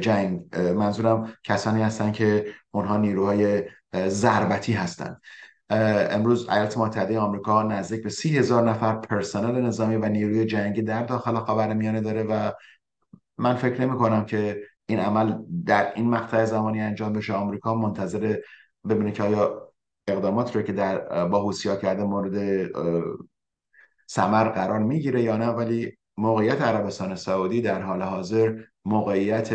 [0.00, 0.56] جنگ.
[0.56, 3.62] منظورم کسانی هستند که اونها نیروهای
[4.08, 5.20] ضربتی هستند
[5.70, 11.74] امروز ایالات متحده آمریکا نزدیک به سی نفر پرسنل نظامی و نیروی جنگی در داخل
[11.76, 12.52] میانه داره و
[13.38, 15.34] من فکر نمی کنم که این عمل
[15.66, 17.32] در این مقطع زمانی انجام بشه.
[17.32, 18.36] آمریکا منتظر
[18.88, 19.72] ببینه که آیا
[20.08, 22.68] اقدامات رو که در با حوثی‌ها کرده مورد
[24.06, 29.54] سمر قرار می‌گیره یا نه ولی موقعیت عربستان سعودی در حال حاضر موقعیت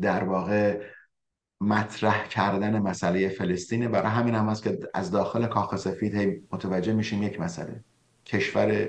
[0.00, 0.80] در واقع
[1.60, 3.88] مطرح کردن مسئله فلسطینه.
[3.88, 7.84] برای همین هم هست که از داخل کاخ سفید متوجه میشیم یک مسئله.
[8.26, 8.88] کشور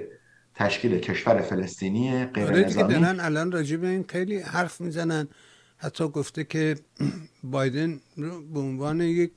[0.55, 2.93] تشکیل کشور فلسطینی غیر آره نظامی.
[2.93, 5.27] دارن الان راجع به این خیلی حرف می‌زنن.
[5.77, 6.75] حتی گفته که
[7.43, 7.99] بایدن
[8.53, 9.31] به عنوان یک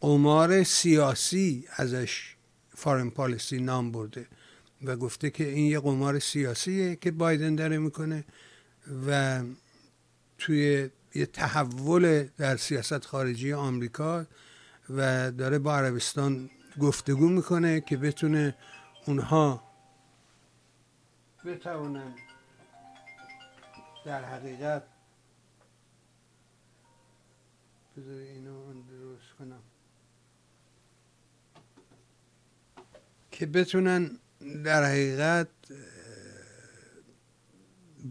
[0.00, 2.36] قمار سیاسی ازش
[2.74, 4.26] فارن پالیسی نام برده.
[4.84, 8.24] و گفته که این یه قمار سیاسیه که بایدن داره می‌کنه
[9.06, 9.40] و
[10.38, 14.26] توی یه تحول در سیاست خارجی آمریکا
[14.90, 16.50] و داره با عربستان
[16.80, 18.54] گفتگو می‌کنه که بتونه
[19.06, 19.62] اونها
[21.44, 22.14] بتوانن
[24.04, 24.82] در حقیقت
[27.96, 29.62] بذار اینو درست کنم.
[33.30, 34.19] که بتونن
[34.64, 35.48] در حقیقت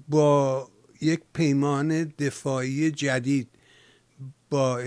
[0.07, 0.69] با
[1.01, 3.49] یک پیمان دفاعی جدید
[4.49, 4.83] با,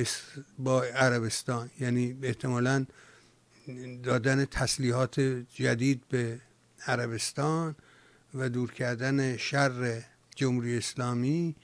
[0.59, 2.86] با عربستان یعنی احتمالا
[4.03, 5.20] دادن تسلیحات
[5.55, 6.40] جدید به
[6.86, 7.76] عربستان
[8.34, 10.03] و دور کردن شر
[10.36, 11.57] جمهوری اسلامی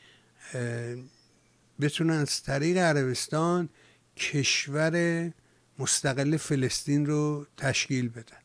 [1.81, 3.69] بتونن از طریق عربستان
[4.17, 5.31] کشور
[5.79, 8.38] مستقل فلسطین رو تشکیل بدن.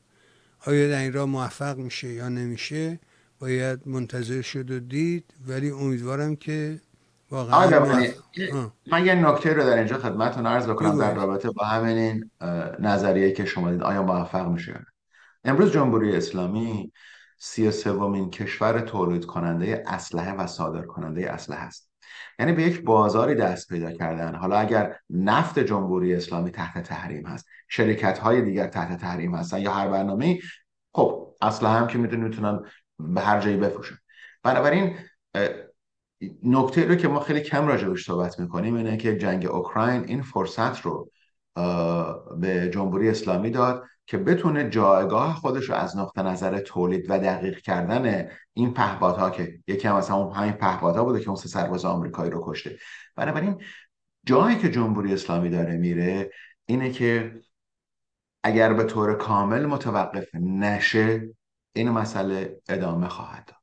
[0.65, 2.99] آیا در این راه موفق میشه یا نمیشه؟
[3.39, 6.79] باید منتظر شد و دید ولی امیدوارم که
[7.31, 7.79] واقعا
[8.91, 12.29] من یه نکته رو در اینجا خدمتتون عرض بکنم در رابطه با همین
[12.79, 13.81] نظریه که شما دید.
[13.83, 14.85] آیا موفق میشه
[15.43, 16.91] امروز جمهوری اسلامی
[17.37, 21.92] سی سومین کشور تولید کننده اسلحه و صادر کننده اسلحه است.
[22.39, 24.35] یعنی به یک بازاری دست پیدا کردن.
[24.35, 29.71] حالا اگر نفت جمهوری اسلامی تحت تحریم هست شرکت های دیگر تحت تحریم هستن یا
[29.73, 30.39] هر برنامه
[30.93, 32.59] خب اسلحه هم که می‌تونن می‌تونن
[32.99, 33.95] به هر جایی بفروشن.
[34.43, 34.95] بنابراین
[36.43, 40.81] نکته رو که ما خیلی کم راجبش صحبت می‌کنیم اینه که جنگ اوکراین این فرصت
[40.81, 41.11] رو
[42.37, 47.59] به جمهوری اسلامی داد که بتونه جایگاه خودش رو از نقطه نظر تولید و دقیق
[47.59, 51.85] کردن این پهپادها که یکی هم مثلا اون همین پهپادها بوده که اون سه سرباز
[51.85, 52.77] آمریکایی رو کشته.
[53.15, 53.61] بنابراین
[54.25, 56.31] جایی که جمهوری اسلامی داره میره
[56.65, 57.41] اینه که
[58.43, 61.29] اگر به طور کامل متوقف نشه
[61.73, 63.57] این مسئله ادامه خواهد داد.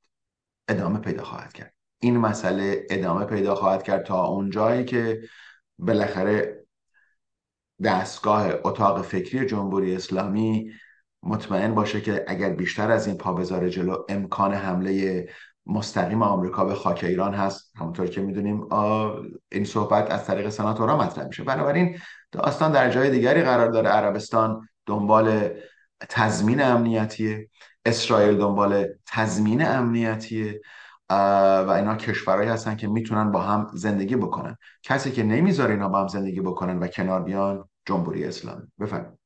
[0.68, 1.74] ادامه پیدا خواهد کرد.
[1.98, 5.20] این مسئله ادامه پیدا خواهد کرد تا اون جایی که
[5.78, 6.59] بالاخره
[7.84, 10.70] دستگاه اتاق فکری جمهوری اسلامی
[11.22, 15.28] مطمئن باشه که اگر بیشتر از این پا بذاره جلو امکان حمله
[15.66, 17.72] مستقیم آمریکا به خاک ایران هست.
[17.76, 18.68] همونطور که می‌دونیم
[19.52, 21.44] این صحبت از طریق سناتورا مطرح میشه.
[21.44, 21.98] بنابراین
[22.32, 23.88] داستان در جای دیگری قرار داره.
[23.88, 25.48] عربستان دنبال
[26.08, 27.48] تضمین امنیتیه.
[27.84, 30.60] اسرائیل دنبال تضمین امنیتیه.
[31.10, 34.56] و اینا کشورهایی هستن که می‌تونن با هم زندگی بکنن.
[34.82, 38.66] کسی که نمی‌ذاره اینا با هم زندگی بکنن و کنار بیان جمهوری اسلامی.
[38.80, 39.18] بفرمایید.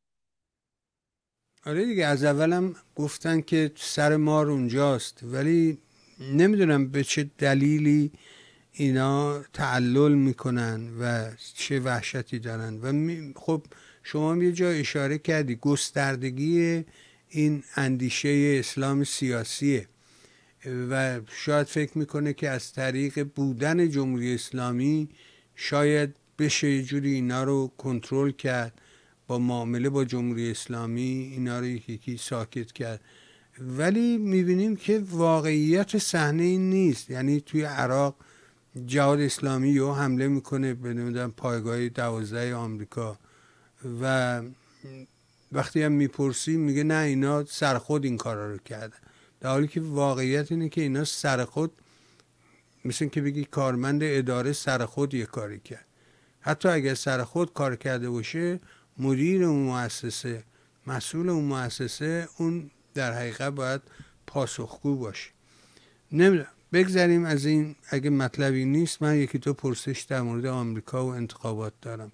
[1.67, 5.79] آره دیگه از اولم گفتن که سر مار اونجاست ولی
[6.21, 8.13] نمی‌دونم به چه دلیلی
[8.73, 12.81] اینا تعلل می‌کنن و چه وحشتی دارن.
[12.81, 13.63] و خب
[14.03, 16.85] شما یه جا اشاره کردی گستردگی
[17.29, 19.89] این اندیشه اسلام سیاسیه.
[20.91, 25.09] و شاید فکر می‌کنه که از طریق بودن جمهوری اسلامی
[25.55, 28.81] شاید بشه یه جوری اینا رو کنترل کرد
[29.27, 33.01] با معامله با جمهوری اسلامی اینا رو یکی ساکت کرد.
[33.61, 37.11] ولی می‌بینیم که واقعیت صحنه این نیست.
[37.11, 38.17] یعنی توی عراق
[38.87, 43.19] جهاد اسلامی رو حمله می‌کنه به نمی‌دونم پایگاه دوازده آمریکا
[44.03, 44.43] و
[45.53, 48.97] وقتی هم می‌پرسیم میگه نه اینا سر خود این کارا رو کردن.
[49.41, 51.73] در حالی که واقعیت اینه که اینا سر خود
[52.85, 55.87] مثل که بگی کارمند اداره سر خود یه کاری کرد.
[56.47, 58.61] حتی اگر سر خود کار کرده باشه
[58.99, 60.45] مدیر اون مؤسسه
[60.87, 63.81] مسئول اون مؤسسه اون در حقیقت باید
[64.27, 65.31] پاسخگو باشه.
[66.13, 66.47] نمی‌دونم.
[66.73, 71.73] بگذریم از این اگه مطلبی نیست من یکی تو پرسش در مورد آمریکا و انتخابات
[71.83, 72.13] دارم.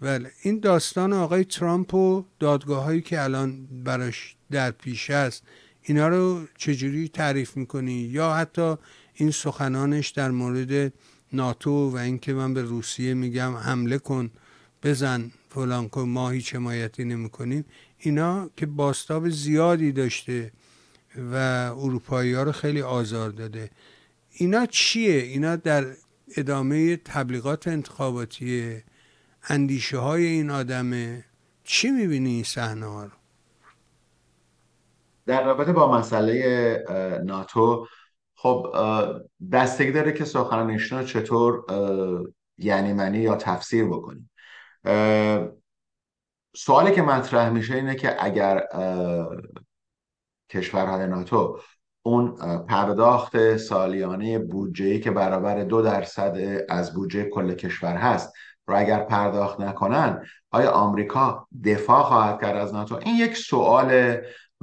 [0.00, 0.30] بله.
[0.42, 5.42] این داستان آقای ترامپ و دادگاه هایی که الان براش در پیش است
[5.82, 8.76] اینا رو چجوری تعریف می‌کنی؟ یا حتی
[9.14, 10.92] این سخنانش در مورد
[11.32, 14.30] ناتو و اینکه من به روسیه میگم حمله کن
[14.82, 17.64] بزن فلان کن ما هیچ حمایتی نمی‌کنیم
[17.98, 20.52] اینا که باستاب زیادی داشته
[21.32, 21.34] و
[21.78, 23.70] اروپایی ها رو خیلی آزار داده
[24.30, 25.86] اینا چیه؟ اینا در
[26.36, 28.82] ادامه تبلیغات انتخاباتی
[29.48, 31.24] اندیشه های این آدمه
[31.64, 33.10] چی می‌بینی این صحنه ها رو؟
[35.26, 36.84] در رابطه با مسئله
[37.24, 37.86] ناتو
[38.36, 38.76] خب
[39.52, 41.64] بستگی داره که سخنان ایشون چطور
[42.58, 44.30] یعنی منی یا تفسیر بکنیم.
[46.56, 48.62] سوالی که مطرح میشه اینه که اگر
[50.50, 51.60] کشورهای ناتو
[52.02, 56.36] اون پرداخت سالیانه بودجه که برابر دو درصد
[56.68, 58.32] از بودجه کل کشور هست
[58.66, 64.16] رو اگر پرداخت نکنن آیا آمریکا دفاع خواهد کرد از ناتو؟ این یک سوال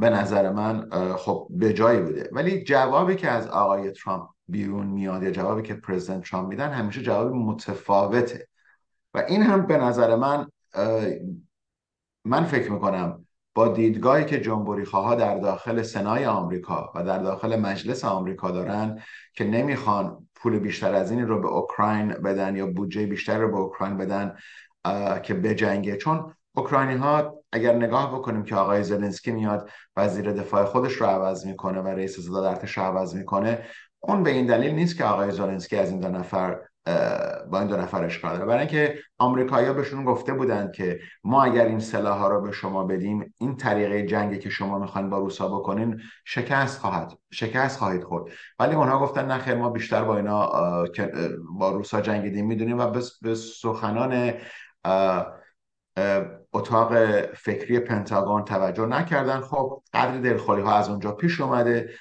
[0.03, 2.29] به نظر من خب به جایی بوده.
[2.31, 7.01] ولی جوابی که از آقای ترامپ بیرون میاد یا جوابی که پرزیدنت ترامپ میدن همیشه
[7.01, 8.47] جواب متفاوته.
[9.13, 10.47] و این هم به نظر من
[12.25, 13.25] من فکر می‌کنم
[13.55, 19.01] با دیدگاهی که جمهوری خواه در داخل سنای آمریکا و در داخل مجلس آمریکا دارن
[19.33, 23.57] که نمی‌خوان پول بیشتر از این رو به اوکراین بدن یا بودجه بیشتر رو به
[23.57, 24.35] اوکراین بدن
[25.23, 25.97] که بجنگه.
[25.97, 31.45] چون اوکراینی ها اگر نگاه بکنیم که آقای زلنسکی میاد وزیر دفاع خودش رو عوض
[31.45, 33.59] می‌کنه و رئیس صدا ارتش عوض می‌کنه
[33.99, 36.59] اون به این دلیل نیست که آقای زلنسکی از این دو نفر
[37.51, 38.45] با این دو نفر اشکال داره.
[38.45, 42.83] برای اینکه آمریکایی‌ها بهشون گفته بودند که ما اگر این سلاح ها رو به شما
[42.83, 48.33] بدیم این طریقه جنگی که شما می‌خواین با روسا بکنین شکست خواهد شکست خواهید خورد.
[48.59, 50.51] ولی اونها گفتن نه خیر ما بیشتر با اینا
[51.59, 54.33] با روسا جنگیدیم می‌دونیم و به سخنان
[56.53, 59.41] اتاق فکری پنتاگون توجه نکردن.
[59.41, 61.93] خب قدری دلخوری ها از اونجا پیش اومده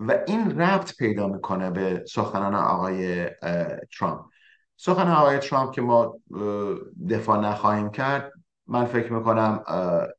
[0.00, 3.26] و این ربط پیدا می‌کنه به سخنان آقای
[3.98, 4.20] ترامپ.
[4.76, 6.16] سخن آقای ترامپ که ما
[7.10, 8.32] دفاع نخواهیم کرد
[8.66, 9.62] من فکر می‌کنم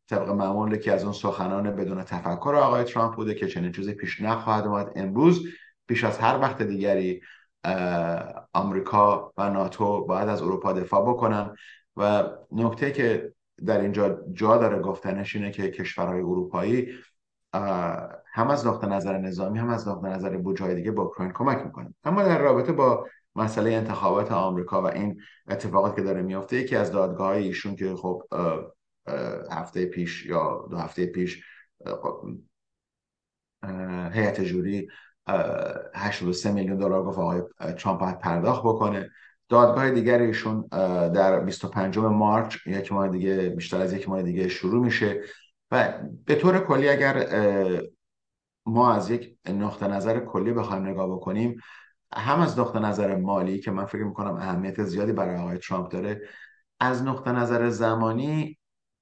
[0.10, 4.22] طبق معمول که از اون سخنان بدون تفکر آقای ترامپ بوده که چنین چیزی پیش
[4.22, 4.92] نخواهد اومد.
[4.96, 5.48] امروز
[5.88, 7.22] پیش از هر وقت دیگری
[8.54, 11.56] آمریکا و ناتو باید از اروپا دفاع بکنن.
[11.98, 13.34] و نکته که
[13.66, 16.88] در اینجا جا داره گفتنش اینه که کشورهای اروپایی
[18.34, 21.94] هم از نقطه نظر نظامی هم از نقطه نظر بودجه دیگه با اوکراین کمک می‌کنن.
[22.04, 26.92] اما در رابطه با مسئله انتخابات آمریکا و این اتفاقات که داره میافته یکی از
[26.92, 28.24] دادگاه ایشون که خب
[29.52, 31.44] هفته پیش یا دو هفته پیش
[32.02, 32.28] خب،
[34.12, 34.88] هیئت جوری
[35.96, 37.42] 83 میلیون دلار گفت آقای
[37.78, 39.10] ترامپ باید پرداخت بکنه.
[39.52, 40.68] دادگاه دیگر ایشون
[41.14, 45.22] در 25 مارچ یک ماه دیگه بیشتر از یک ماه دیگه شروع میشه
[45.72, 45.94] و
[46.26, 47.28] به طور کلی اگر
[48.66, 51.62] ما از یک نقطه نظر کلی بخوایم نگاه بکنیم
[52.14, 56.22] هم از نقطه نظر مالی که من فکر می‌کنم اهمیت زیادی برای آقای ترامپ داره
[56.80, 58.58] از نقطه نظر زمانی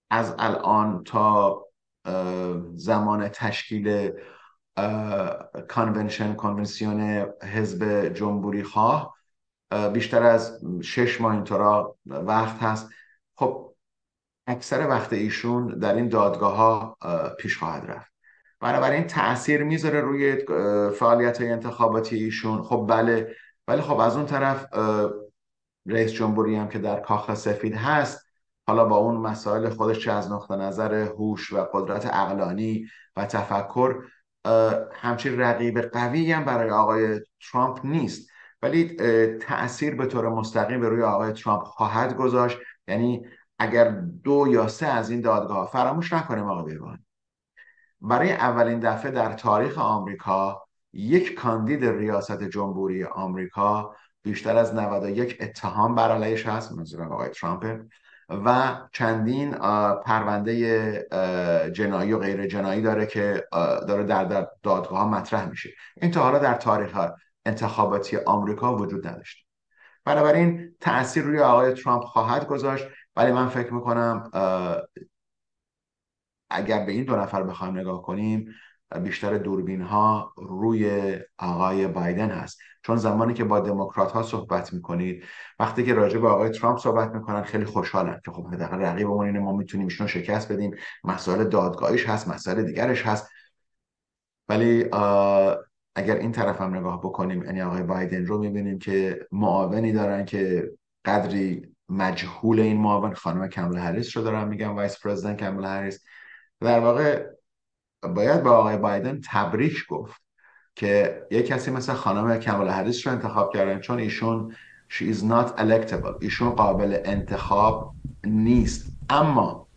[0.10, 1.62] از الان تا
[2.76, 4.12] زمان تشکیل
[5.68, 9.19] کانونشن کنونسیون حزب جمهوری خواه
[9.94, 12.90] بیشتر از شش ماه اینطورا وقت هست.
[13.36, 13.76] خب
[14.48, 16.98] اکثر وقت ایشون در این دادگاه ها
[17.40, 18.12] پیش خواهد رفت.
[18.60, 20.38] بنابراین تاثیر می‌ذاره روی
[20.92, 22.62] فعالیت های انتخاباتی ایشون.
[22.62, 23.36] خب بله.
[23.68, 24.66] ولی خب از اون طرف
[25.86, 28.26] رئیس جمهوری هم که در کاخ سفید هست
[28.68, 33.96] حالا با اون مسائل خودش چه از نقطه نظر هوش و قدرت اقلانی و تفکر
[34.94, 37.20] همچین رقیب قوی هم برای آقای
[37.52, 38.30] ترامپ نیست.
[38.62, 38.96] ولی
[39.38, 42.58] تاثیر به طور مستقیم به روی آقای ترامپ خواهد گذاشت.
[42.88, 43.26] یعنی
[43.60, 43.90] اگر
[44.24, 47.06] دو یا سه از این دادگاه فراموش نکنیم آقای بیوان
[48.02, 55.96] برای اولین دفعه در تاریخ آمریکا یک کاندید ریاست جمهوری آمریکا بیشتر از 91 اتهام
[55.96, 57.82] بر علیش هست منظورم آقای ترامپ
[58.30, 59.52] و چندین
[60.06, 60.52] پرونده
[61.76, 63.44] جنایی و غیر جنایی داره که
[63.88, 65.70] داره در, در دادگاه مطرح میشه.
[66.02, 66.98] این تا حالا در تاریخ
[67.46, 69.44] انتخاباتی آمریکا وجود نداشته
[70.06, 72.86] بنابراین تاثیر روی آقای ترامپ خواهد گذاشت
[73.16, 74.32] ولی من فکر می‌کنم
[76.50, 78.54] اگر به این دو نفر بخوایم نگاه کنیم
[79.04, 82.60] بیشتر دوربین ها روی آقای بایدن هست.
[82.84, 85.24] چون زمانی که با دموکرات ها صحبت می‌کنید
[85.60, 89.40] وقتی که راجع به آقای ترامپ صحبت می‌کنن خیلی خوشحالن که خب حداقل رقیبمون اینه
[89.40, 90.76] ما می‌تونیم ایشون شکست بدیم.
[91.04, 93.30] مسائل دادگاهیش هست مسائل دیگرش هست.
[94.50, 94.90] ولی
[96.00, 100.72] اگر این طرف هم نگاه بکنیم یعنی آقای بایدن رو می‌بینیم که معاونی دارن که
[101.06, 103.14] قدری مجهول این معاون.
[103.14, 106.04] خانم کمل هریس رو دارم میگم vice president کمل هریس.
[106.62, 107.26] در واقع
[108.16, 110.22] باید با آقای بایدن تبریک گفت
[110.76, 114.56] که یک کسی مثل خانم کمال هریس رو انتخاب کردن چون ایشون
[114.90, 116.18] she is not electable.
[116.22, 117.96] ایشون قابل انتخاب
[118.26, 118.98] نیست.
[119.10, 119.68] اما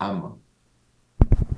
[0.00, 0.43] اما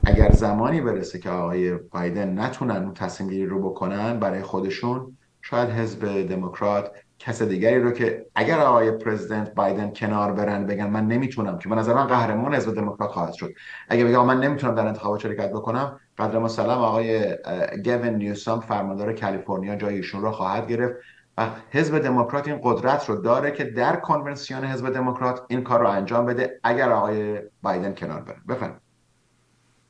[0.06, 5.70] اگر زمانی برسه که آقای بایدن نتونن اون تصمیم گیری رو بکنن برای خودشون شاید
[5.70, 11.58] حزب دموکرات کس دیگری رو که اگر آقای پرزیدنت بایدن کنار برن بگن من نمی‌تونم
[11.58, 13.52] که به نظر من قهرمان حزب دموکرات خواهد شد.
[13.88, 17.36] اگه بگم من نمی‌تونم در انتخابات شرکت بکنم قدر مسلم آقای
[17.84, 20.94] گوین نیوسام فرماندار کالیفرنیا جای ایشون رو خواهد گرفت
[21.38, 25.88] و حزب دموکرات این قدرت رو داره که در کنونسیون حزب دموکرات این کار رو
[25.88, 28.36] انجام بده اگر آقای بایدن کنار بره.
[28.48, 28.85] بفرمایید.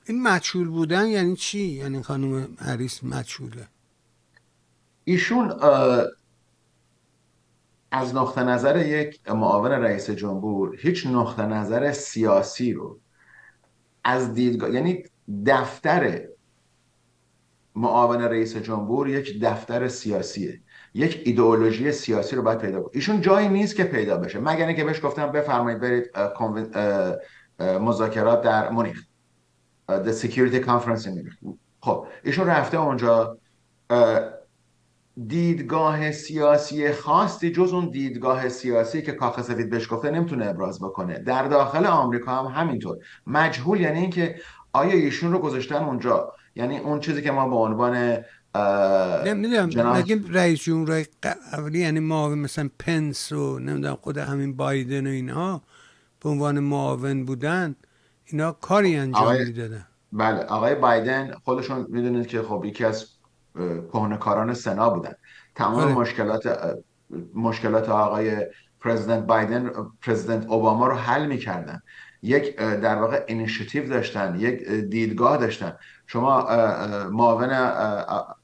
[0.06, 3.68] این مچول بودن یعنی چی؟ یعنی خانم هریس مچوله
[5.04, 5.52] ایشون
[7.90, 13.00] از نقطه نظر یک معاون رئیس جمهور هیچ نقطه نظر سیاسی رو
[14.04, 15.04] از دیدگاه یعنی
[15.46, 16.28] دفتر
[17.74, 20.60] معاون رئیس جمهور یک دفتر سیاسیه.
[20.94, 24.38] یک ایدئولوژی سیاسی رو باید پیدا کنه ایشون جایی نیست که پیدا بشه.
[24.40, 26.10] مگر اینکه بهش گفتم بفرمایید برید
[27.60, 29.04] مذاکرات در مونیخ.
[29.88, 31.08] The Security Conference
[31.80, 33.38] خب ایشون رفته اونجا.
[35.26, 41.18] دیدگاه سیاسی خاصی جز اون دیدگاه سیاسی که کاخ سفید بهش گفته نمی‌تونه ابراز بکنه.
[41.18, 42.96] در داخل آمریکا هم همینطور.
[43.26, 44.36] مجهول یعنی اینکه
[44.72, 48.24] آیا ایشون رو گذاشتن اونجا؟ یعنی اون چیزی که ما به عنوان
[49.26, 50.04] نمی‌دونم جناح...
[50.30, 51.06] رئیس جمهور
[51.52, 55.62] اولی یعنی معاون مثلا پنس و نمی‌دونم خود همین بایدن و اینها
[56.20, 57.76] به عنوان معاون بودن؟
[58.26, 59.44] اینا کاری انجام آقای...
[59.44, 59.86] می‌دادن.
[60.12, 63.06] بله آقای بایدن خودشون می‌دونید که خب یکی از
[63.92, 65.12] کهنکاران سنا بودن.
[65.54, 65.94] تمام آره.
[65.94, 66.74] مشکلات
[67.34, 68.46] مشکلات آقای
[68.80, 69.70] President بایدن
[70.02, 71.82] President اوباما رو حل می‌کردن.
[72.22, 75.72] یک در واقع اینیشیتیو داشتن یک دیدگاه داشتن.
[76.06, 76.46] شما
[77.10, 77.50] معاون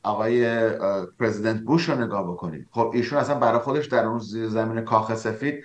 [0.02, 0.70] آقای
[1.20, 2.68] President بوش رو نگاه بکنید.
[2.70, 4.18] خب ایشون اصلا برای خودش در اون
[4.48, 5.64] زمین کاخ سفید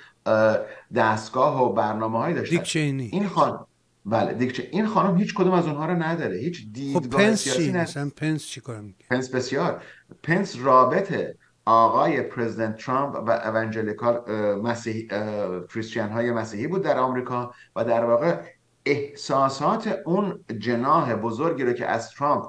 [0.95, 3.65] دستگاه و برنامه هایی داشتن این خان
[4.07, 7.43] بله دیگه این خانم هیچ کدوم از اونها رو نداره هیچ خب دیدگاه خب پنس
[7.43, 9.83] چی؟ مثلا پنس چی کار می‌کنه؟ پنس بسیار.
[10.23, 14.21] پنس رابطه آقای پرزیدنت ترامپ و اونجلیکال
[14.63, 15.07] مسیحی
[15.73, 18.41] کریستیان های مسیحی بود در آمریکا و در واقع
[18.85, 22.45] احساسات اون جناح بزرگی رو که از ترامپ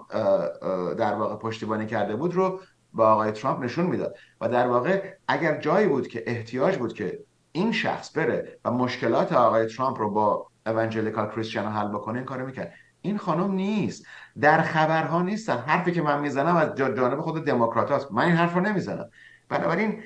[0.98, 2.60] در واقع پشتیبانی کرده بود رو
[2.92, 4.14] با آقای ترامپ نشون می‌داد.
[4.40, 7.18] و در واقع اگر جایی بود که احتیاج بود که
[7.52, 12.46] این شخص بره و مشکلات آقای ترامپ رو با اونجلیکال کریستیان حل بکنه این کارو
[12.46, 12.72] می‌کرد.
[13.02, 14.06] این خانم نیست.
[14.40, 15.58] در خبرها نیستن.
[15.58, 18.12] حرفی که من می‌زنم از جانب خود دموکرات هست.
[18.12, 19.10] من این حرف رو نمی‌زنم.
[19.48, 20.02] بنابراین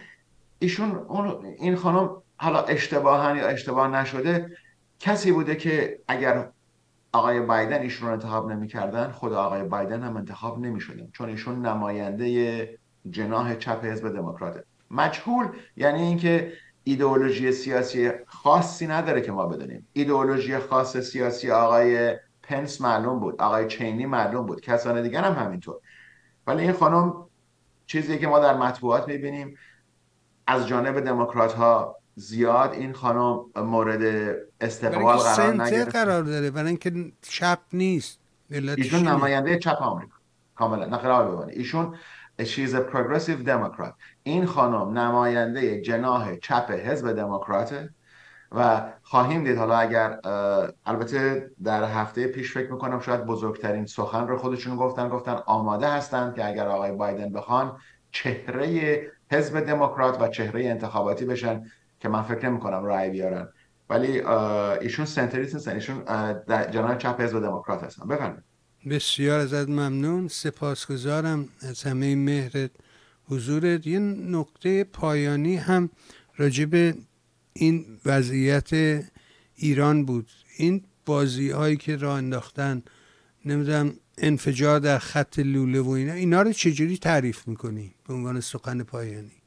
[0.59, 4.57] ایشون اون این خانم حالا اشتباها یا اشتباه نشده
[4.99, 6.49] کسی بوده که اگر
[7.13, 11.09] آقای بایدن ایشون رو انتخاب نمی‌کردن خود آقای بایدن هم انتخاب نمی‌شدن.
[11.13, 12.79] چون ایشون نماینده
[13.11, 14.65] جناح چپ حزب دموکراته.
[14.91, 15.47] مجهول
[15.77, 16.53] یعنی اینکه
[16.85, 19.89] ایدئولوژی سیاسی خاصی نداره که ما بدونیم.
[19.93, 25.76] ایدئولوژی خاص سیاسی آقای پنس معلوم بود آقای چینی معلوم بود کسان دیگر هم همینطور.
[26.47, 27.14] ولی این خانم
[27.87, 29.57] چیزی که ما در مطبوعات می‌بینیم.
[30.47, 37.12] از جانب دموکرات ها زیاد این خانم مورد استقبال قرار نگرفت قرار داره برای اینکه
[37.22, 38.18] چپ نیست.
[38.51, 40.16] ایشون نماینده چپ آمریکا.
[40.55, 40.87] کاملا.
[40.87, 41.11] نقل
[41.49, 41.97] ایشون
[42.41, 43.95] she's a progressive democrat.
[44.23, 47.91] این خانم نماینده جناح چپ حزب دموکراته
[48.53, 50.18] و خواهیم دید حالا اگر
[50.87, 56.35] البته در هفته پیش فکر می‌کنم شاید بزرگترین سخن رو خودشون گفتن گفتن آماده هستند
[56.35, 57.77] که اگر آقای بایدن بخوان
[58.11, 59.01] چهره
[59.31, 61.64] حزب دموکرات و چهره انتخاباتی بشن
[62.01, 63.49] که من فکر نمی کنم رأی بیارن.
[63.91, 64.20] ولی
[64.81, 66.05] ایشون سنتریست نیستن ایشون
[66.70, 68.09] جناح چپ حزب دموکرات هستن.
[68.09, 68.45] بفرمایید.
[68.91, 70.29] بسیار ازت ممنون.
[70.29, 71.49] سپاسگزارم.
[71.68, 72.70] از همه مهرت.
[73.33, 75.91] حضورت یه نکته پایانی هم
[76.37, 76.95] راجب
[77.53, 78.70] این وضعیت
[79.55, 80.30] ایران بود.
[80.59, 82.83] این بازی هایی که راه انداختن
[83.45, 88.83] نمی‌دونم انفجار در خط لوله و اینا اینا رو چجوری تعریف می‌کنی به عنوان سخن
[88.83, 89.43] پایانی؟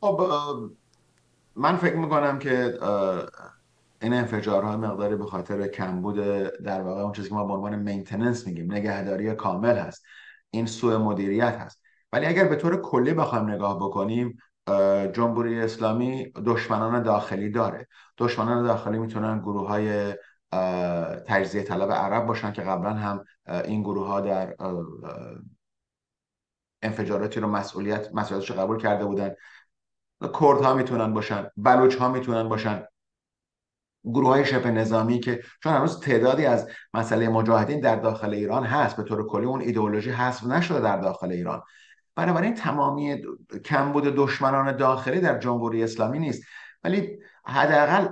[0.00, 0.30] خب
[1.56, 2.78] من فکر می‌کنم که
[4.02, 6.16] این انفجارها مقداری به خاطر کمبود
[6.64, 10.04] در واقع اون چیزی که ما به عنوان مینتیننس میگیم نگهداری کامل هست.
[10.50, 11.81] این سوء مدیریت هست.
[12.12, 14.38] ولی اگر به طور کلی بخوایم نگاه بکنیم
[15.12, 17.88] جمهوری اسلامی دشمنان داخلی داره.
[18.18, 20.14] دشمنان داخلی می‌تونن گروه های
[21.26, 23.24] تجزیه طلب عرب باشن که قبلا هم
[23.64, 24.54] این گروه ها در
[26.82, 29.34] انفجاراتی رو مسئولیت مسئولیتش قبول کرده بودن.
[30.40, 32.84] کردها می‌تونن باشن بلوچ ها می‌تونن باشن.
[34.04, 38.96] گروه های شبه نظامی که چون هنوز تعدادی از مسئله مجاهدین در داخل ایران هست
[38.96, 41.62] به طور کلی اون ایدئولوژی حذف نشده در داخل ایران.
[42.16, 43.22] بنابراین تمامی
[43.64, 46.42] کمبود دشمنان داخلی در جمهوری اسلامی نیست.
[46.84, 48.08] ولی حداقل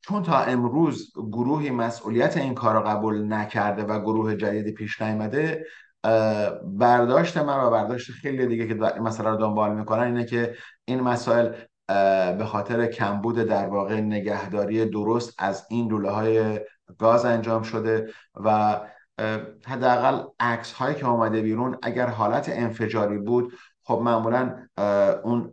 [0.00, 5.66] چون تا امروز گروهی مسئولیت این کار را قبول نکرده و گروه جدیدی پیش نیامده
[6.64, 10.54] برداشت من و برداشت خیلی دیگه که این مسئله رو دنبال می‌کنن اینه که
[10.84, 11.52] این مسائل
[12.38, 16.60] به خاطر کمبود در واقع نگهداری درست از این لوله های
[16.98, 18.80] گاز انجام شده و
[19.66, 23.52] حداقل عکس هایی که آمده بیرون اگر حالت انفجاری بود
[23.84, 24.66] خب معمولا
[25.24, 25.52] اون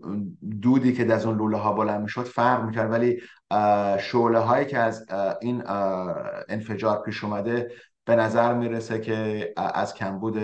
[0.62, 2.92] دودی که از اون لوله ها بلند می‌شد فرق می‌کرد.
[2.92, 3.22] ولی
[4.00, 5.06] شعله هایی که از
[5.42, 5.64] این
[6.50, 7.72] انفجار پیش اومده
[8.06, 10.38] به نظر می‌رسه که از کمبود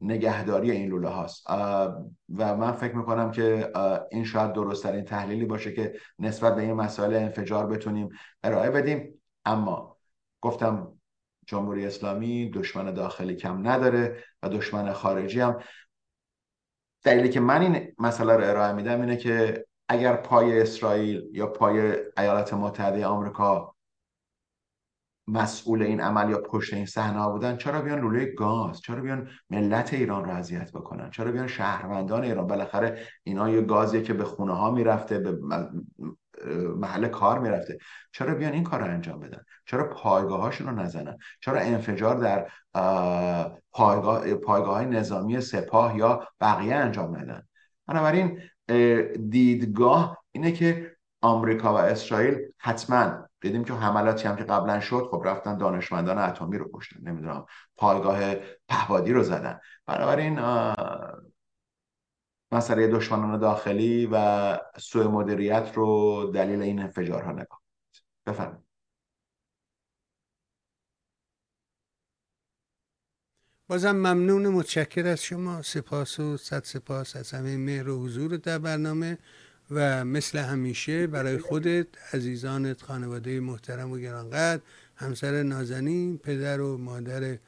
[0.00, 1.50] نگهداری این لوله هاست.
[2.36, 3.72] و من فکر می‌کنم که
[4.10, 8.08] این شاید درست ترین تحلیلی باشه که نسبت به این مسائل انفجار بتونیم
[8.42, 9.22] ارائه بدیم.
[9.44, 9.96] اما
[10.40, 10.92] گفتم
[11.50, 15.60] جمهوری اسلامی دشمن داخلی کم نداره و دشمن خارجی هم.
[17.02, 21.96] دلیلی که من این مسئله رو ارائه میدم اینه که اگر پای اسرائیل یا پای
[22.18, 23.74] ایالات متحده آمریکا
[25.26, 29.94] مسئول این عمل یا پشت این صحنه بودن چرا بیان لوله گاز؟ چرا بیان ملت
[29.94, 34.52] ایران رو اذیت بکنن؟ چرا بیان شهروندان ایران؟ بالاخره اینا یه گازیه که به خونه
[34.52, 35.38] ها می‌رفته به
[36.76, 37.78] محل کار می‌رفته.
[38.12, 42.46] چرا بیان این کار رو انجام بدن؟ چرا پایگاه هاشون رو نزنن؟ چرا انفجار در
[43.72, 47.42] پایگاه, پایگاه های نظامی سپاه یا بقیه انجام ندن؟
[47.86, 48.40] بنابراین
[49.28, 55.22] دیدگاه اینه که آمریکا و اسرائیل حتما دیدیم که حملاتی هم که قبلا شد خب
[55.24, 57.00] رفتن دانشمندان اتمی رو کشتن.
[57.02, 57.46] نمی‌دونم
[57.76, 58.20] پایگاه
[58.68, 59.60] پهبادی رو زدن.
[59.86, 60.40] بنابراین
[62.52, 67.62] مسئله دشمنان داخلی و سوء مدیریت رو دلیل این انفجارها نگاه
[68.26, 68.70] بفرمایید.
[73.68, 75.62] بازم ممنون متشکر از شما.
[75.62, 79.18] سپاس و صد سپاس از همه مهر و حضور در برنامه
[79.70, 84.62] و مثل همیشه برای خودت عزیزانت خانواده محترم و گرانقدر
[84.96, 87.38] همسر نازنین پدر و مادر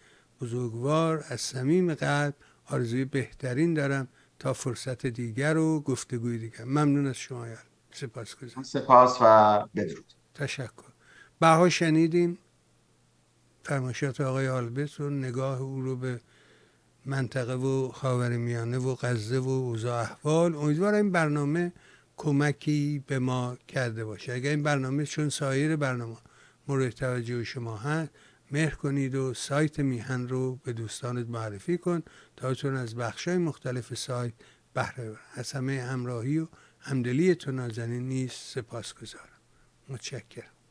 [0.41, 2.35] بزرگوار از صمیم قلب
[2.67, 4.09] آرزوی بهترین دارم.
[4.43, 6.65] تا فرصت دیگر و گفتگوی دیگر.
[6.65, 7.63] ممنون از شما یار.
[7.93, 10.05] سپاس گذارم سپاس و بدرود.
[10.35, 10.93] تشکر.
[11.41, 12.39] بها شنیدیم.
[13.63, 16.21] فرمایشات آقای آلبس و نگاه او رو به
[17.07, 20.55] منطقه و خاورمیانه و غزه و اوضاع احوال.
[20.55, 21.73] امیدوارم این برنامه
[22.17, 24.33] کمکی به ما کرده باشه.
[24.33, 26.17] اگر این برنامه چون سایر برنامه
[26.69, 28.11] مورد توجه شما هست
[28.53, 32.03] مهر کنید و سایت میهن رو به دوستانت معرفی کن
[32.37, 34.35] تا چون از بخشای مختلف سایت
[34.75, 36.49] بهره برن از همه همراهی و
[36.79, 39.41] همدلی تو نازنین نیست سپاس گذارم
[39.89, 40.62] متشکرم.